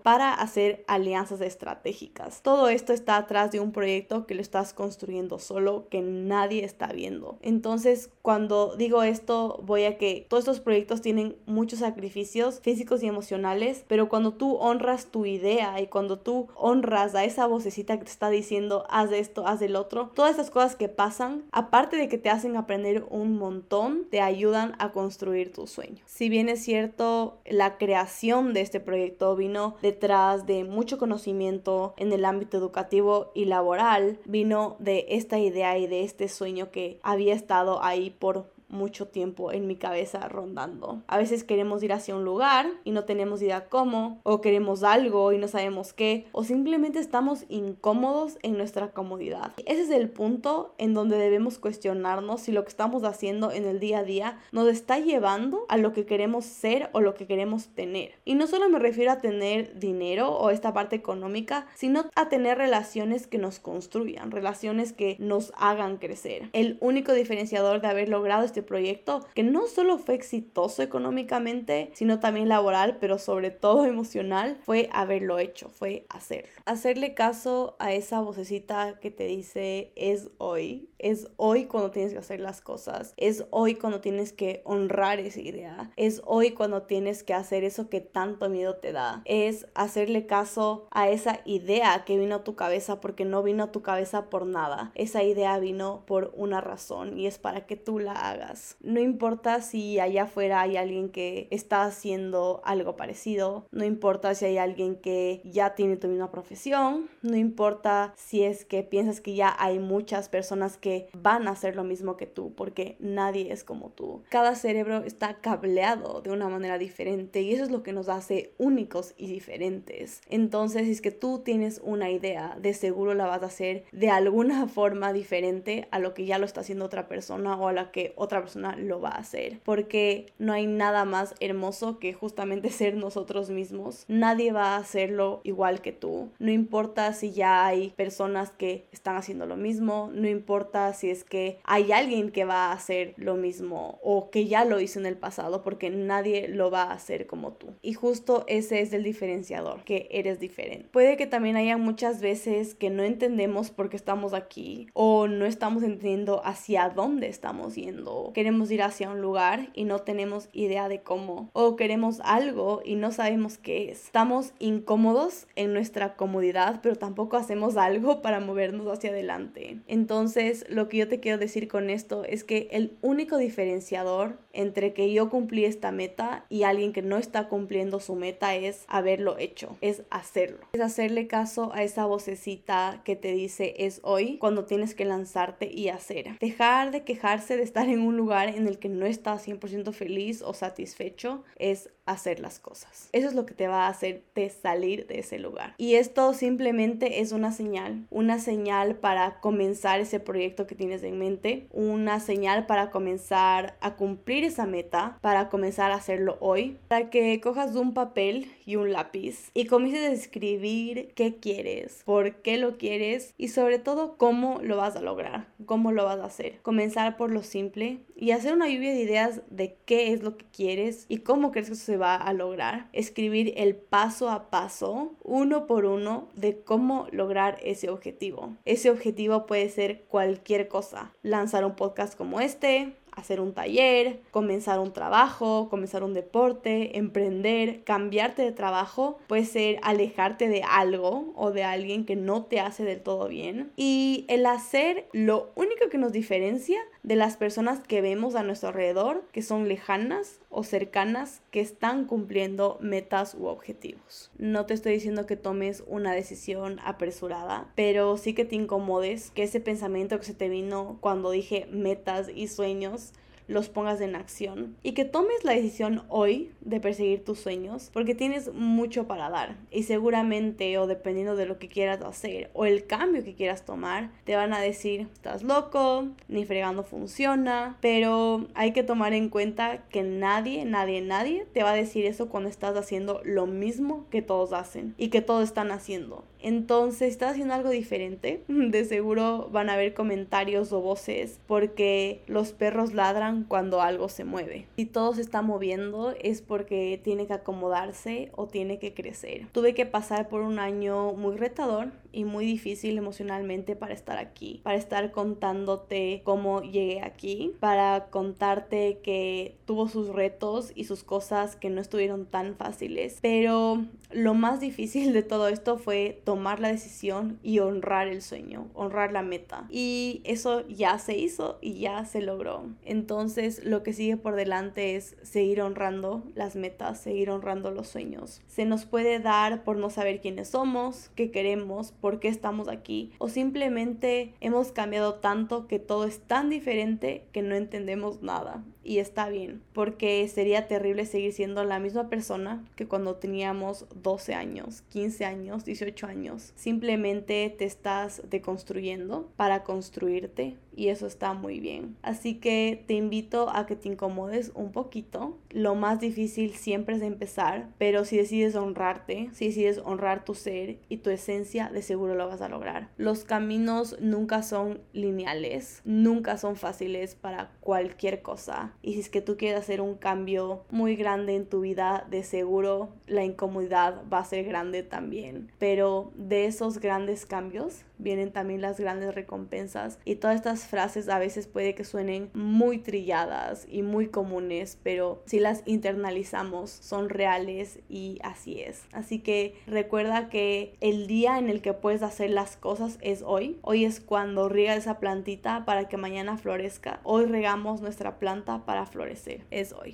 para 0.02 0.34
hacer 0.34 0.84
alianzas 0.86 1.40
estratégicas. 1.40 2.42
Todo 2.42 2.68
esto 2.68 2.92
está 2.92 3.16
atrás 3.16 3.50
de 3.52 3.60
un 3.60 3.72
proyecto 3.72 4.26
que 4.26 4.34
lo 4.34 4.40
estás 4.40 4.72
construyendo 4.72 5.38
solo, 5.38 5.86
que 5.88 6.00
nadie 6.00 6.64
está 6.64 6.88
viendo. 6.88 7.38
Entonces, 7.42 8.10
cuando 8.22 8.76
digo 8.76 9.02
esto, 9.02 9.60
voy 9.62 9.84
a 9.84 9.98
que 9.98 10.26
todos 10.28 10.42
estos 10.42 10.60
proyectos 10.60 11.00
tienen 11.00 11.36
muchos 11.46 11.78
sacrificios 11.80 12.60
físicos 12.60 13.02
y 13.02 13.06
emocionales, 13.06 13.84
pero 13.88 14.08
cuando 14.08 14.32
tú 14.32 14.56
honras 14.56 15.06
tu 15.06 15.26
idea 15.26 15.80
y 15.80 15.86
cuando 15.86 16.18
tú 16.18 16.48
honras 16.54 17.14
a 17.14 17.24
esa 17.24 17.46
vocecita 17.46 17.98
que 17.98 18.04
te 18.04 18.10
está 18.10 18.30
diciendo, 18.30 18.84
haz 18.90 19.12
esto, 19.12 19.46
haz 19.46 19.62
el 19.62 19.76
otro, 19.76 20.10
todas 20.14 20.34
esas 20.34 20.50
cosas 20.50 20.76
que 20.76 20.88
pasan, 20.88 21.44
aparte 21.52 21.96
de 21.96 22.08
que 22.08 22.18
te 22.18 22.30
hacen 22.30 22.56
aprender 22.56 23.04
un 23.10 23.36
montón, 23.36 24.06
te 24.10 24.20
ayudan 24.20 24.74
a 24.78 24.92
construir 24.92 25.52
tu 25.52 25.66
sueño. 25.66 26.02
Si 26.06 26.28
bien 26.28 26.48
es 26.48 26.62
cierto, 26.62 27.38
la 27.44 27.78
creación 27.78 28.52
de 28.52 28.60
este 28.60 28.80
proyecto 28.80 29.13
vino 29.36 29.76
detrás 29.82 30.46
de 30.46 30.64
mucho 30.64 30.98
conocimiento 30.98 31.94
en 31.96 32.12
el 32.12 32.24
ámbito 32.24 32.56
educativo 32.56 33.30
y 33.34 33.46
laboral, 33.46 34.18
vino 34.24 34.76
de 34.78 35.06
esta 35.10 35.38
idea 35.38 35.78
y 35.78 35.86
de 35.86 36.02
este 36.02 36.28
sueño 36.28 36.70
que 36.70 36.98
había 37.02 37.34
estado 37.34 37.82
ahí 37.82 38.10
por 38.10 38.53
mucho 38.74 39.08
tiempo 39.08 39.52
en 39.52 39.66
mi 39.66 39.76
cabeza 39.76 40.28
rondando. 40.28 41.02
A 41.06 41.16
veces 41.16 41.44
queremos 41.44 41.82
ir 41.82 41.92
hacia 41.92 42.14
un 42.14 42.24
lugar 42.24 42.66
y 42.84 42.90
no 42.90 43.04
tenemos 43.04 43.40
idea 43.40 43.68
cómo, 43.68 44.20
o 44.22 44.40
queremos 44.40 44.82
algo 44.82 45.32
y 45.32 45.38
no 45.38 45.48
sabemos 45.48 45.92
qué, 45.92 46.26
o 46.32 46.44
simplemente 46.44 46.98
estamos 46.98 47.44
incómodos 47.48 48.38
en 48.42 48.58
nuestra 48.58 48.90
comodidad. 48.90 49.52
Ese 49.64 49.82
es 49.82 49.90
el 49.90 50.10
punto 50.10 50.74
en 50.78 50.94
donde 50.94 51.16
debemos 51.16 51.58
cuestionarnos 51.58 52.42
si 52.42 52.52
lo 52.52 52.64
que 52.64 52.70
estamos 52.70 53.04
haciendo 53.04 53.52
en 53.52 53.64
el 53.64 53.80
día 53.80 54.00
a 54.00 54.04
día 54.04 54.38
nos 54.52 54.68
está 54.68 54.98
llevando 54.98 55.64
a 55.68 55.76
lo 55.76 55.92
que 55.92 56.06
queremos 56.06 56.44
ser 56.44 56.90
o 56.92 57.00
lo 57.00 57.14
que 57.14 57.26
queremos 57.26 57.68
tener. 57.68 58.12
Y 58.24 58.34
no 58.34 58.46
solo 58.46 58.68
me 58.68 58.78
refiero 58.78 59.12
a 59.12 59.20
tener 59.20 59.78
dinero 59.78 60.32
o 60.32 60.50
esta 60.50 60.72
parte 60.72 60.96
económica, 60.96 61.66
sino 61.74 62.06
a 62.14 62.28
tener 62.28 62.58
relaciones 62.58 63.26
que 63.26 63.38
nos 63.38 63.60
construyan, 63.60 64.30
relaciones 64.30 64.92
que 64.92 65.16
nos 65.18 65.52
hagan 65.56 65.98
crecer. 65.98 66.48
El 66.52 66.78
único 66.80 67.12
diferenciador 67.12 67.80
de 67.80 67.88
haber 67.88 68.08
logrado 68.08 68.44
este 68.44 68.62
proyecto 68.64 69.26
que 69.34 69.42
no 69.42 69.66
solo 69.66 69.98
fue 69.98 70.14
exitoso 70.14 70.82
económicamente, 70.82 71.90
sino 71.94 72.20
también 72.20 72.48
laboral, 72.48 72.98
pero 73.00 73.18
sobre 73.18 73.50
todo 73.50 73.84
emocional, 73.86 74.58
fue 74.64 74.88
haberlo 74.92 75.38
hecho, 75.38 75.68
fue 75.68 76.06
hacerlo. 76.08 76.50
Hacerle 76.64 77.14
caso 77.14 77.76
a 77.78 77.92
esa 77.92 78.20
vocecita 78.20 78.98
que 79.00 79.10
te 79.10 79.26
dice 79.26 79.92
es 79.96 80.30
hoy, 80.38 80.88
es 80.98 81.28
hoy 81.36 81.66
cuando 81.66 81.90
tienes 81.90 82.12
que 82.12 82.18
hacer 82.18 82.40
las 82.40 82.60
cosas, 82.60 83.12
es 83.16 83.44
hoy 83.50 83.74
cuando 83.74 84.00
tienes 84.00 84.32
que 84.32 84.62
honrar 84.64 85.20
esa 85.20 85.40
idea, 85.40 85.90
es 85.96 86.22
hoy 86.24 86.52
cuando 86.52 86.82
tienes 86.82 87.22
que 87.22 87.34
hacer 87.34 87.64
eso 87.64 87.88
que 87.90 88.00
tanto 88.00 88.48
miedo 88.48 88.76
te 88.76 88.92
da, 88.92 89.22
es 89.26 89.66
hacerle 89.74 90.26
caso 90.26 90.88
a 90.90 91.08
esa 91.08 91.40
idea 91.44 92.04
que 92.04 92.18
vino 92.18 92.36
a 92.36 92.44
tu 92.44 92.54
cabeza 92.54 93.00
porque 93.00 93.24
no 93.24 93.42
vino 93.42 93.64
a 93.64 93.72
tu 93.72 93.82
cabeza 93.82 94.30
por 94.30 94.46
nada, 94.46 94.92
esa 94.94 95.22
idea 95.22 95.58
vino 95.58 96.04
por 96.06 96.32
una 96.34 96.60
razón 96.60 97.18
y 97.18 97.26
es 97.26 97.38
para 97.38 97.66
que 97.66 97.76
tú 97.76 97.98
la 97.98 98.12
hagas. 98.12 98.43
No 98.80 99.00
importa 99.00 99.60
si 99.60 99.98
allá 100.00 100.24
afuera 100.24 100.60
hay 100.60 100.76
alguien 100.76 101.08
que 101.08 101.48
está 101.50 101.84
haciendo 101.84 102.60
algo 102.64 102.96
parecido, 102.96 103.66
no 103.70 103.84
importa 103.84 104.34
si 104.34 104.44
hay 104.46 104.58
alguien 104.58 104.96
que 104.96 105.40
ya 105.44 105.74
tiene 105.74 105.96
tu 105.96 106.08
misma 106.08 106.30
profesión, 106.30 107.08
no 107.22 107.36
importa 107.36 108.12
si 108.16 108.42
es 108.42 108.64
que 108.64 108.82
piensas 108.82 109.20
que 109.20 109.34
ya 109.34 109.54
hay 109.58 109.78
muchas 109.78 110.28
personas 110.28 110.76
que 110.76 111.08
van 111.12 111.48
a 111.48 111.52
hacer 111.52 111.76
lo 111.76 111.84
mismo 111.84 112.16
que 112.16 112.26
tú, 112.26 112.54
porque 112.54 112.96
nadie 112.98 113.52
es 113.52 113.64
como 113.64 113.90
tú. 113.90 114.22
Cada 114.28 114.54
cerebro 114.54 115.04
está 115.04 115.40
cableado 115.40 116.20
de 116.22 116.30
una 116.30 116.48
manera 116.48 116.78
diferente 116.78 117.42
y 117.42 117.52
eso 117.52 117.64
es 117.64 117.70
lo 117.70 117.82
que 117.82 117.92
nos 117.92 118.08
hace 118.08 118.54
únicos 118.58 119.14
y 119.16 119.26
diferentes. 119.26 120.20
Entonces, 120.28 120.84
si 120.84 120.92
es 120.92 121.00
que 121.00 121.10
tú 121.10 121.40
tienes 121.44 121.80
una 121.84 122.10
idea, 122.10 122.56
de 122.60 122.74
seguro 122.74 123.14
la 123.14 123.26
vas 123.26 123.42
a 123.42 123.46
hacer 123.46 123.84
de 123.92 124.10
alguna 124.10 124.66
forma 124.68 125.12
diferente 125.12 125.88
a 125.90 125.98
lo 125.98 126.14
que 126.14 126.26
ya 126.26 126.38
lo 126.38 126.46
está 126.46 126.60
haciendo 126.60 126.84
otra 126.84 127.08
persona 127.08 127.56
o 127.56 127.68
a 127.68 127.72
la 127.72 127.90
que 127.90 128.12
otra 128.16 128.33
persona 128.40 128.76
lo 128.76 129.00
va 129.00 129.10
a 129.10 129.18
hacer, 129.18 129.60
porque 129.64 130.26
no 130.38 130.52
hay 130.52 130.66
nada 130.66 131.04
más 131.04 131.34
hermoso 131.40 131.98
que 131.98 132.12
justamente 132.12 132.70
ser 132.70 132.96
nosotros 132.96 133.50
mismos. 133.50 134.04
Nadie 134.08 134.52
va 134.52 134.74
a 134.74 134.78
hacerlo 134.78 135.40
igual 135.44 135.80
que 135.80 135.92
tú. 135.92 136.30
No 136.38 136.50
importa 136.50 137.12
si 137.12 137.32
ya 137.32 137.66
hay 137.66 137.90
personas 137.90 138.50
que 138.50 138.86
están 138.92 139.16
haciendo 139.16 139.46
lo 139.46 139.56
mismo, 139.56 140.10
no 140.12 140.28
importa 140.28 140.92
si 140.92 141.10
es 141.10 141.24
que 141.24 141.58
hay 141.64 141.92
alguien 141.92 142.30
que 142.30 142.44
va 142.44 142.66
a 142.66 142.72
hacer 142.72 143.14
lo 143.16 143.36
mismo 143.36 143.98
o 144.02 144.30
que 144.30 144.46
ya 144.46 144.64
lo 144.64 144.80
hizo 144.80 144.98
en 144.98 145.06
el 145.06 145.16
pasado, 145.16 145.62
porque 145.62 145.90
nadie 145.90 146.48
lo 146.48 146.70
va 146.70 146.84
a 146.84 146.92
hacer 146.92 147.26
como 147.26 147.52
tú. 147.52 147.68
Y 147.82 147.94
justo 147.94 148.44
ese 148.46 148.80
es 148.80 148.92
el 148.92 149.02
diferenciador, 149.02 149.84
que 149.84 150.08
eres 150.10 150.40
diferente. 150.40 150.88
Puede 150.90 151.16
que 151.16 151.26
también 151.26 151.56
haya 151.56 151.76
muchas 151.76 152.20
veces 152.20 152.74
que 152.74 152.90
no 152.90 153.02
entendemos 153.02 153.70
por 153.70 153.90
qué 153.90 153.96
estamos 153.96 154.34
aquí 154.34 154.88
o 154.92 155.26
no 155.28 155.46
estamos 155.46 155.82
entendiendo 155.82 156.42
hacia 156.44 156.88
dónde 156.88 157.28
estamos 157.28 157.74
yendo. 157.74 158.23
Queremos 158.32 158.70
ir 158.70 158.82
hacia 158.82 159.10
un 159.10 159.20
lugar 159.20 159.70
y 159.74 159.84
no 159.84 160.00
tenemos 160.00 160.48
idea 160.52 160.88
de 160.88 161.02
cómo. 161.02 161.50
O 161.52 161.76
queremos 161.76 162.20
algo 162.24 162.80
y 162.84 162.94
no 162.96 163.12
sabemos 163.12 163.58
qué 163.58 163.90
es. 163.90 164.04
Estamos 164.04 164.52
incómodos 164.58 165.46
en 165.56 165.72
nuestra 165.72 166.16
comodidad, 166.16 166.80
pero 166.82 166.96
tampoco 166.96 167.36
hacemos 167.36 167.76
algo 167.76 168.22
para 168.22 168.40
movernos 168.40 168.86
hacia 168.86 169.10
adelante. 169.10 169.78
Entonces, 169.86 170.64
lo 170.68 170.88
que 170.88 170.98
yo 170.98 171.08
te 171.08 171.20
quiero 171.20 171.38
decir 171.38 171.68
con 171.68 171.90
esto 171.90 172.24
es 172.24 172.44
que 172.44 172.68
el 172.70 172.96
único 173.02 173.36
diferenciador 173.36 174.38
entre 174.52 174.92
que 174.92 175.12
yo 175.12 175.30
cumplí 175.30 175.64
esta 175.64 175.92
meta 175.92 176.46
y 176.48 176.62
alguien 176.62 176.92
que 176.92 177.02
no 177.02 177.18
está 177.18 177.48
cumpliendo 177.48 178.00
su 178.00 178.14
meta 178.14 178.54
es 178.54 178.84
haberlo 178.88 179.36
hecho, 179.38 179.76
es 179.80 180.02
hacerlo. 180.10 180.66
Es 180.72 180.80
hacerle 180.80 181.26
caso 181.26 181.72
a 181.74 181.82
esa 181.82 182.06
vocecita 182.06 183.02
que 183.04 183.16
te 183.16 183.32
dice 183.32 183.74
es 183.78 184.00
hoy 184.02 184.38
cuando 184.38 184.64
tienes 184.64 184.94
que 184.94 185.04
lanzarte 185.04 185.70
y 185.72 185.88
hacer. 185.88 186.38
Dejar 186.38 186.90
de 186.90 187.04
quejarse 187.04 187.56
de 187.56 187.62
estar 187.62 187.88
en 187.88 188.00
un 188.00 188.13
lugar 188.16 188.48
en 188.48 188.66
el 188.66 188.78
que 188.78 188.88
no 188.88 189.06
estás 189.06 189.46
100% 189.46 189.92
feliz 189.92 190.42
o 190.42 190.54
satisfecho 190.54 191.44
es 191.56 191.90
hacer 192.06 192.40
las 192.40 192.58
cosas. 192.58 193.08
Eso 193.12 193.28
es 193.28 193.34
lo 193.34 193.46
que 193.46 193.54
te 193.54 193.68
va 193.68 193.86
a 193.86 193.88
hacerte 193.88 194.50
salir 194.50 195.06
de 195.06 195.20
ese 195.20 195.38
lugar. 195.38 195.74
Y 195.78 195.94
esto 195.94 196.34
simplemente 196.34 197.20
es 197.20 197.32
una 197.32 197.52
señal, 197.52 198.06
una 198.10 198.38
señal 198.38 198.96
para 198.96 199.40
comenzar 199.40 200.00
ese 200.00 200.20
proyecto 200.20 200.66
que 200.66 200.74
tienes 200.74 201.02
en 201.02 201.18
mente, 201.18 201.66
una 201.70 202.20
señal 202.20 202.66
para 202.66 202.90
comenzar 202.90 203.76
a 203.80 203.96
cumplir 203.96 204.44
esa 204.44 204.66
meta, 204.66 205.18
para 205.20 205.48
comenzar 205.48 205.92
a 205.92 205.96
hacerlo 205.96 206.36
hoy, 206.40 206.78
para 206.88 207.10
que 207.10 207.40
cojas 207.40 207.74
un 207.76 207.94
papel 207.94 208.50
y 208.66 208.76
un 208.76 208.92
lápiz 208.92 209.50
y 209.54 209.66
comiences 209.66 210.08
a 210.08 210.12
escribir 210.12 211.12
qué 211.14 211.36
quieres, 211.36 212.02
por 212.04 212.36
qué 212.36 212.56
lo 212.58 212.76
quieres 212.76 213.34
y 213.36 213.48
sobre 213.48 213.78
todo 213.78 214.16
cómo 214.16 214.60
lo 214.62 214.76
vas 214.76 214.96
a 214.96 215.02
lograr, 215.02 215.46
cómo 215.66 215.92
lo 215.92 216.04
vas 216.04 216.20
a 216.20 216.26
hacer. 216.26 216.58
Comenzar 216.62 217.16
por 217.16 217.30
lo 217.30 217.42
simple 217.42 217.98
y 218.24 218.32
hacer 218.32 218.54
una 218.54 218.68
lluvia 218.68 218.94
de 218.94 219.02
ideas 219.02 219.42
de 219.50 219.76
qué 219.84 220.14
es 220.14 220.22
lo 220.22 220.38
que 220.38 220.46
quieres 220.46 221.04
y 221.10 221.18
cómo 221.18 221.52
crees 221.52 221.66
que 221.66 221.74
eso 221.74 221.84
se 221.84 221.98
va 221.98 222.14
a 222.16 222.32
lograr. 222.32 222.88
Escribir 222.94 223.52
el 223.58 223.76
paso 223.76 224.30
a 224.30 224.48
paso, 224.48 225.12
uno 225.22 225.66
por 225.66 225.84
uno, 225.84 226.30
de 226.34 226.62
cómo 226.62 227.06
lograr 227.12 227.58
ese 227.62 227.90
objetivo. 227.90 228.54
Ese 228.64 228.88
objetivo 228.88 229.44
puede 229.44 229.68
ser 229.68 230.04
cualquier 230.04 230.68
cosa. 230.68 231.12
Lanzar 231.20 231.66
un 231.66 231.76
podcast 231.76 232.16
como 232.16 232.40
este, 232.40 232.96
hacer 233.14 233.40
un 233.40 233.52
taller, 233.52 234.20
comenzar 234.30 234.78
un 234.80 234.94
trabajo, 234.94 235.68
comenzar 235.68 236.02
un 236.02 236.14
deporte, 236.14 236.96
emprender, 236.96 237.84
cambiarte 237.84 238.40
de 238.40 238.52
trabajo, 238.52 239.18
puede 239.26 239.44
ser 239.44 239.78
alejarte 239.82 240.48
de 240.48 240.62
algo 240.62 241.32
o 241.36 241.50
de 241.50 241.64
alguien 241.64 242.06
que 242.06 242.16
no 242.16 242.44
te 242.44 242.60
hace 242.60 242.84
del 242.84 243.02
todo 243.02 243.28
bien. 243.28 243.70
Y 243.76 244.24
el 244.28 244.46
hacer 244.46 245.08
lo 245.12 245.52
único 245.56 245.90
que 245.90 245.98
nos 245.98 246.12
diferencia 246.12 246.80
de 247.04 247.16
las 247.16 247.36
personas 247.36 247.80
que 247.80 248.00
vemos 248.00 248.34
a 248.34 248.42
nuestro 248.42 248.70
alrededor, 248.70 249.24
que 249.30 249.42
son 249.42 249.68
lejanas 249.68 250.40
o 250.48 250.64
cercanas, 250.64 251.42
que 251.50 251.60
están 251.60 252.06
cumpliendo 252.06 252.78
metas 252.80 253.34
u 253.38 253.46
objetivos. 253.46 254.32
No 254.38 254.64
te 254.64 254.72
estoy 254.72 254.94
diciendo 254.94 255.26
que 255.26 255.36
tomes 255.36 255.84
una 255.86 256.14
decisión 256.14 256.80
apresurada, 256.82 257.70
pero 257.74 258.16
sí 258.16 258.32
que 258.32 258.46
te 258.46 258.56
incomodes, 258.56 259.30
que 259.30 259.42
ese 259.42 259.60
pensamiento 259.60 260.18
que 260.18 260.24
se 260.24 260.34
te 260.34 260.48
vino 260.48 260.96
cuando 261.00 261.30
dije 261.30 261.68
metas 261.70 262.30
y 262.34 262.48
sueños 262.48 263.12
los 263.46 263.68
pongas 263.68 264.00
en 264.00 264.16
acción 264.16 264.76
y 264.82 264.92
que 264.92 265.04
tomes 265.04 265.44
la 265.44 265.52
decisión 265.52 266.02
hoy 266.08 266.50
de 266.60 266.80
perseguir 266.80 267.24
tus 267.24 267.40
sueños 267.40 267.90
porque 267.92 268.14
tienes 268.14 268.52
mucho 268.52 269.06
para 269.06 269.30
dar 269.30 269.56
y 269.70 269.84
seguramente 269.84 270.78
o 270.78 270.86
dependiendo 270.86 271.36
de 271.36 271.46
lo 271.46 271.58
que 271.58 271.68
quieras 271.68 272.02
hacer 272.02 272.50
o 272.54 272.64
el 272.64 272.86
cambio 272.86 273.24
que 273.24 273.34
quieras 273.34 273.64
tomar 273.64 274.10
te 274.24 274.36
van 274.36 274.54
a 274.54 274.60
decir 274.60 275.08
estás 275.12 275.42
loco, 275.42 276.08
ni 276.28 276.44
fregando 276.44 276.82
funciona, 276.82 277.76
pero 277.80 278.46
hay 278.54 278.72
que 278.72 278.82
tomar 278.82 279.12
en 279.12 279.28
cuenta 279.28 279.84
que 279.88 280.02
nadie, 280.02 280.64
nadie, 280.64 281.00
nadie 281.00 281.46
te 281.52 281.62
va 281.62 281.72
a 281.72 281.76
decir 281.76 282.06
eso 282.06 282.28
cuando 282.28 282.48
estás 282.48 282.76
haciendo 282.76 283.20
lo 283.24 283.46
mismo 283.46 284.06
que 284.10 284.22
todos 284.22 284.52
hacen 284.52 284.94
y 284.98 285.08
que 285.08 285.22
todos 285.22 285.44
están 285.44 285.70
haciendo. 285.70 286.24
Entonces, 286.44 287.08
estás 287.08 287.32
haciendo 287.32 287.54
algo 287.54 287.70
diferente. 287.70 288.42
De 288.48 288.84
seguro 288.84 289.48
van 289.50 289.70
a 289.70 289.74
haber 289.74 289.94
comentarios 289.94 290.72
o 290.72 290.82
voces 290.82 291.40
porque 291.46 292.20
los 292.26 292.52
perros 292.52 292.92
ladran 292.92 293.33
cuando 293.42 293.80
algo 293.80 294.08
se 294.08 294.24
mueve. 294.24 294.68
Si 294.76 294.86
todo 294.86 295.12
se 295.14 295.20
está 295.20 295.42
moviendo 295.42 296.14
es 296.20 296.40
porque 296.40 297.00
tiene 297.02 297.26
que 297.26 297.32
acomodarse 297.32 298.30
o 298.36 298.46
tiene 298.46 298.78
que 298.78 298.94
crecer. 298.94 299.48
Tuve 299.52 299.74
que 299.74 299.86
pasar 299.86 300.28
por 300.28 300.42
un 300.42 300.58
año 300.58 301.12
muy 301.12 301.36
retador 301.36 301.92
y 302.12 302.24
muy 302.24 302.46
difícil 302.46 302.96
emocionalmente 302.96 303.74
para 303.74 303.92
estar 303.92 304.18
aquí, 304.18 304.60
para 304.62 304.76
estar 304.76 305.10
contándote 305.10 306.22
cómo 306.24 306.62
llegué 306.62 307.02
aquí, 307.02 307.52
para 307.58 308.06
contarte 308.10 309.00
que 309.02 309.56
tuvo 309.64 309.88
sus 309.88 310.08
retos 310.08 310.72
y 310.74 310.84
sus 310.84 311.02
cosas 311.02 311.56
que 311.56 311.70
no 311.70 311.80
estuvieron 311.80 312.26
tan 312.26 312.54
fáciles. 312.54 313.18
Pero 313.20 313.84
lo 314.12 314.34
más 314.34 314.60
difícil 314.60 315.12
de 315.12 315.22
todo 315.22 315.48
esto 315.48 315.76
fue 315.76 316.20
tomar 316.24 316.60
la 316.60 316.68
decisión 316.68 317.38
y 317.42 317.58
honrar 317.58 318.06
el 318.08 318.22
sueño, 318.22 318.68
honrar 318.74 319.12
la 319.12 319.22
meta. 319.22 319.66
Y 319.70 320.20
eso 320.24 320.66
ya 320.68 320.98
se 320.98 321.16
hizo 321.16 321.58
y 321.60 321.74
ya 321.80 322.04
se 322.04 322.22
logró. 322.22 322.66
Entonces 322.84 323.23
lo 323.62 323.82
que 323.82 323.92
sigue 323.92 324.16
por 324.16 324.36
delante 324.36 324.96
es 324.96 325.16
seguir 325.22 325.60
honrando 325.62 326.24
las 326.34 326.56
metas, 326.56 327.00
seguir 327.00 327.30
honrando 327.30 327.70
los 327.70 327.88
sueños. 327.88 328.42
Se 328.46 328.64
nos 328.64 328.84
puede 328.84 329.18
dar 329.18 329.64
por 329.64 329.76
no 329.76 329.90
saber 329.90 330.20
quiénes 330.20 330.48
somos, 330.48 331.10
qué 331.14 331.30
queremos, 331.30 331.92
por 331.92 332.20
qué 332.20 332.28
estamos 332.28 332.68
aquí 332.68 333.12
o 333.18 333.28
simplemente 333.28 334.34
hemos 334.40 334.72
cambiado 334.72 335.14
tanto 335.14 335.66
que 335.66 335.78
todo 335.78 336.04
es 336.04 336.20
tan 336.20 336.50
diferente 336.50 337.26
que 337.32 337.42
no 337.42 337.54
entendemos 337.54 338.22
nada 338.22 338.64
y 338.84 338.98
está 338.98 339.28
bien, 339.28 339.62
porque 339.72 340.26
sería 340.28 340.68
terrible 340.68 341.06
seguir 341.06 341.32
siendo 341.32 341.64
la 341.64 341.78
misma 341.78 342.08
persona 342.08 342.64
que 342.76 342.86
cuando 342.86 343.16
teníamos 343.16 343.86
12 344.02 344.34
años, 344.34 344.82
15 344.90 345.24
años, 345.24 345.64
18 345.64 346.06
años. 346.06 346.52
Simplemente 346.54 347.54
te 347.56 347.64
estás 347.64 348.22
deconstruyendo 348.28 349.30
para 349.36 349.64
construirte 349.64 350.56
y 350.76 350.88
eso 350.88 351.06
está 351.06 351.32
muy 351.32 351.60
bien. 351.60 351.96
Así 352.02 352.34
que 352.34 352.84
te 352.86 352.94
invito 352.94 353.48
a 353.50 353.66
que 353.66 353.76
te 353.76 353.88
incomodes 353.88 354.52
un 354.54 354.72
poquito. 354.72 355.38
Lo 355.50 355.74
más 355.74 356.00
difícil 356.00 356.54
siempre 356.54 356.96
es 356.96 357.02
empezar, 357.02 357.68
pero 357.78 358.04
si 358.04 358.16
decides 358.16 358.54
honrarte, 358.56 359.30
si 359.32 359.46
decides 359.46 359.78
honrar 359.84 360.24
tu 360.24 360.34
ser 360.34 360.78
y 360.88 360.98
tu 360.98 361.10
esencia, 361.10 361.70
de 361.70 361.82
seguro 361.82 362.14
lo 362.14 362.28
vas 362.28 362.40
a 362.40 362.48
lograr. 362.48 362.90
Los 362.96 363.24
caminos 363.24 363.96
nunca 364.00 364.42
son 364.42 364.80
lineales, 364.92 365.80
nunca 365.84 366.36
son 366.38 366.56
fáciles 366.56 367.14
para 367.14 367.50
cualquier 367.60 368.22
cosa. 368.22 368.73
Y 368.82 368.94
si 368.94 369.00
es 369.00 369.08
que 369.08 369.20
tú 369.20 369.36
quieres 369.36 369.60
hacer 369.60 369.80
un 369.80 369.94
cambio 369.94 370.64
muy 370.70 370.96
grande 370.96 371.34
en 371.34 371.46
tu 371.46 371.60
vida, 371.60 372.06
de 372.10 372.22
seguro 372.22 372.90
la 373.06 373.24
incomodidad 373.24 374.02
va 374.12 374.18
a 374.18 374.24
ser 374.24 374.44
grande 374.44 374.82
también. 374.82 375.50
Pero 375.58 376.12
de 376.16 376.46
esos 376.46 376.78
grandes 376.78 377.26
cambios 377.26 377.84
vienen 377.98 378.32
también 378.32 378.60
las 378.60 378.78
grandes 378.78 379.14
recompensas. 379.14 379.98
Y 380.04 380.16
todas 380.16 380.36
estas 380.36 380.66
frases 380.66 381.08
a 381.08 381.18
veces 381.18 381.46
puede 381.46 381.74
que 381.74 381.84
suenen 381.84 382.30
muy 382.34 382.78
trilladas 382.78 383.66
y 383.68 383.82
muy 383.82 384.08
comunes, 384.08 384.78
pero 384.82 385.22
si 385.26 385.40
las 385.40 385.62
internalizamos 385.66 386.70
son 386.70 387.08
reales 387.08 387.78
y 387.88 388.18
así 388.22 388.60
es. 388.60 388.84
Así 388.92 389.20
que 389.20 389.56
recuerda 389.66 390.28
que 390.28 390.76
el 390.80 391.06
día 391.06 391.38
en 391.38 391.48
el 391.48 391.62
que 391.62 391.72
puedes 391.72 392.02
hacer 392.02 392.30
las 392.30 392.56
cosas 392.56 392.98
es 393.00 393.22
hoy. 393.22 393.58
Hoy 393.62 393.84
es 393.84 394.00
cuando 394.00 394.48
riega 394.48 394.74
esa 394.74 394.98
plantita 394.98 395.64
para 395.64 395.88
que 395.88 395.96
mañana 395.96 396.36
florezca. 396.36 397.00
Hoy 397.04 397.26
regamos 397.26 397.80
nuestra 397.80 398.18
planta 398.18 398.64
para 398.64 398.86
florecer. 398.86 399.46
Es 399.50 399.72
hoy. 399.72 399.92